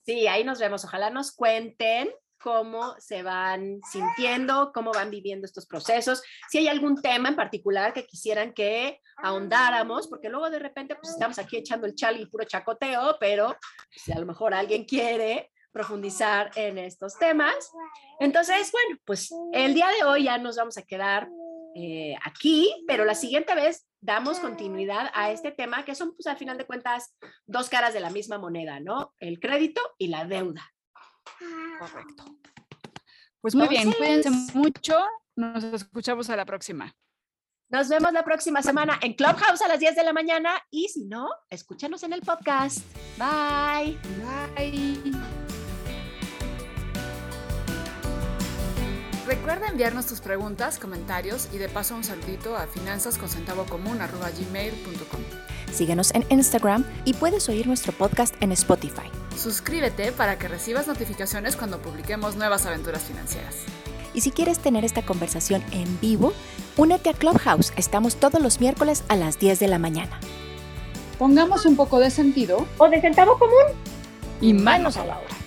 Sí, 0.03 0.27
ahí 0.27 0.43
nos 0.43 0.59
vemos. 0.59 0.83
Ojalá 0.85 1.09
nos 1.09 1.31
cuenten 1.31 2.09
cómo 2.41 2.95
se 2.99 3.23
van 3.23 3.79
sintiendo, 3.91 4.71
cómo 4.73 4.91
van 4.91 5.09
viviendo 5.09 5.45
estos 5.45 5.65
procesos, 5.65 6.21
si 6.49 6.59
hay 6.59 6.67
algún 6.67 7.01
tema 7.01 7.29
en 7.29 7.35
particular 7.35 7.93
que 7.93 8.05
quisieran 8.05 8.53
que 8.53 8.99
ahondáramos, 9.17 10.07
porque 10.07 10.29
luego 10.29 10.49
de 10.49 10.59
repente 10.59 10.95
pues 10.95 11.09
estamos 11.09 11.39
aquí 11.39 11.57
echando 11.57 11.87
el 11.87 11.95
chal 11.95 12.19
y 12.19 12.25
puro 12.25 12.45
chacoteo, 12.45 13.17
pero 13.19 13.55
si 13.91 14.11
a 14.11 14.19
lo 14.19 14.25
mejor 14.25 14.53
alguien 14.53 14.85
quiere 14.85 15.51
profundizar 15.71 16.51
en 16.55 16.77
estos 16.77 17.17
temas. 17.17 17.71
Entonces, 18.19 18.71
bueno, 18.71 18.99
pues 19.05 19.33
el 19.53 19.73
día 19.73 19.87
de 19.87 20.03
hoy 20.03 20.23
ya 20.25 20.37
nos 20.37 20.57
vamos 20.57 20.77
a 20.77 20.83
quedar 20.83 21.29
eh, 21.75 22.15
aquí, 22.25 22.83
pero 22.87 23.05
la 23.05 23.15
siguiente 23.15 23.55
vez 23.55 23.87
damos 24.01 24.39
continuidad 24.39 25.09
a 25.13 25.31
este 25.31 25.51
tema 25.51 25.85
que 25.85 25.95
son, 25.95 26.13
pues 26.15 26.27
al 26.27 26.37
final 26.37 26.57
de 26.57 26.65
cuentas, 26.65 27.15
dos 27.45 27.69
caras 27.69 27.93
de 27.93 28.01
la 28.01 28.09
misma 28.09 28.37
moneda, 28.37 28.79
¿no? 28.79 29.13
El 29.19 29.39
crédito 29.39 29.81
y 29.97 30.07
la 30.07 30.25
deuda. 30.25 30.69
Correcto. 31.81 32.23
Pues 33.41 33.55
muy 33.55 33.67
bien, 33.67 33.91
cuídense 33.91 34.29
mucho. 34.53 34.95
Nos 35.35 35.63
escuchamos 35.63 36.29
a 36.29 36.35
la 36.35 36.45
próxima. 36.45 36.95
Nos 37.69 37.89
vemos 37.89 38.13
la 38.13 38.23
próxima 38.23 38.61
semana 38.61 38.99
en 39.01 39.13
Clubhouse 39.13 39.63
a 39.63 39.67
las 39.67 39.79
10 39.79 39.95
de 39.95 40.03
la 40.03 40.13
mañana 40.13 40.51
y 40.69 40.89
si 40.89 41.05
no, 41.05 41.27
escúchanos 41.49 42.03
en 42.03 42.13
el 42.13 42.21
podcast. 42.21 42.81
Bye. 43.17 43.97
Bye. 44.55 45.01
Recuerda 49.25 49.69
enviarnos 49.69 50.05
tus 50.05 50.21
preguntas, 50.21 50.77
comentarios 50.77 51.49
y 51.51 51.57
de 51.57 51.67
paso 51.67 51.95
un 51.95 52.03
saludito 52.03 52.55
a 52.55 52.67
finanzasconcentavocomún.com. 52.67 55.21
Síguenos 55.71 56.13
en 56.13 56.27
Instagram 56.29 56.85
y 57.05 57.15
puedes 57.15 57.49
oír 57.49 57.65
nuestro 57.65 57.91
podcast 57.93 58.35
en 58.39 58.51
Spotify. 58.51 59.09
Suscríbete 59.35 60.11
para 60.11 60.37
que 60.37 60.47
recibas 60.47 60.87
notificaciones 60.87 61.55
cuando 61.55 61.79
publiquemos 61.79 62.35
nuevas 62.35 62.65
aventuras 62.65 63.01
financieras. 63.03 63.55
Y 64.13 64.21
si 64.21 64.31
quieres 64.31 64.59
tener 64.59 64.83
esta 64.83 65.03
conversación 65.03 65.63
en 65.71 65.99
vivo, 65.99 66.33
únete 66.77 67.09
a 67.09 67.13
Clubhouse. 67.13 67.71
Estamos 67.77 68.15
todos 68.17 68.41
los 68.41 68.59
miércoles 68.59 69.03
a 69.07 69.15
las 69.15 69.39
10 69.39 69.59
de 69.59 69.67
la 69.67 69.79
mañana. 69.79 70.19
Pongamos 71.17 71.65
un 71.65 71.75
poco 71.75 71.99
de 71.99 72.09
sentido 72.09 72.65
o 72.77 72.89
de 72.89 72.99
centavo 72.99 73.37
común 73.37 73.77
y 74.41 74.53
manos 74.53 74.97
a 74.97 75.05
la 75.05 75.17
obra. 75.17 75.40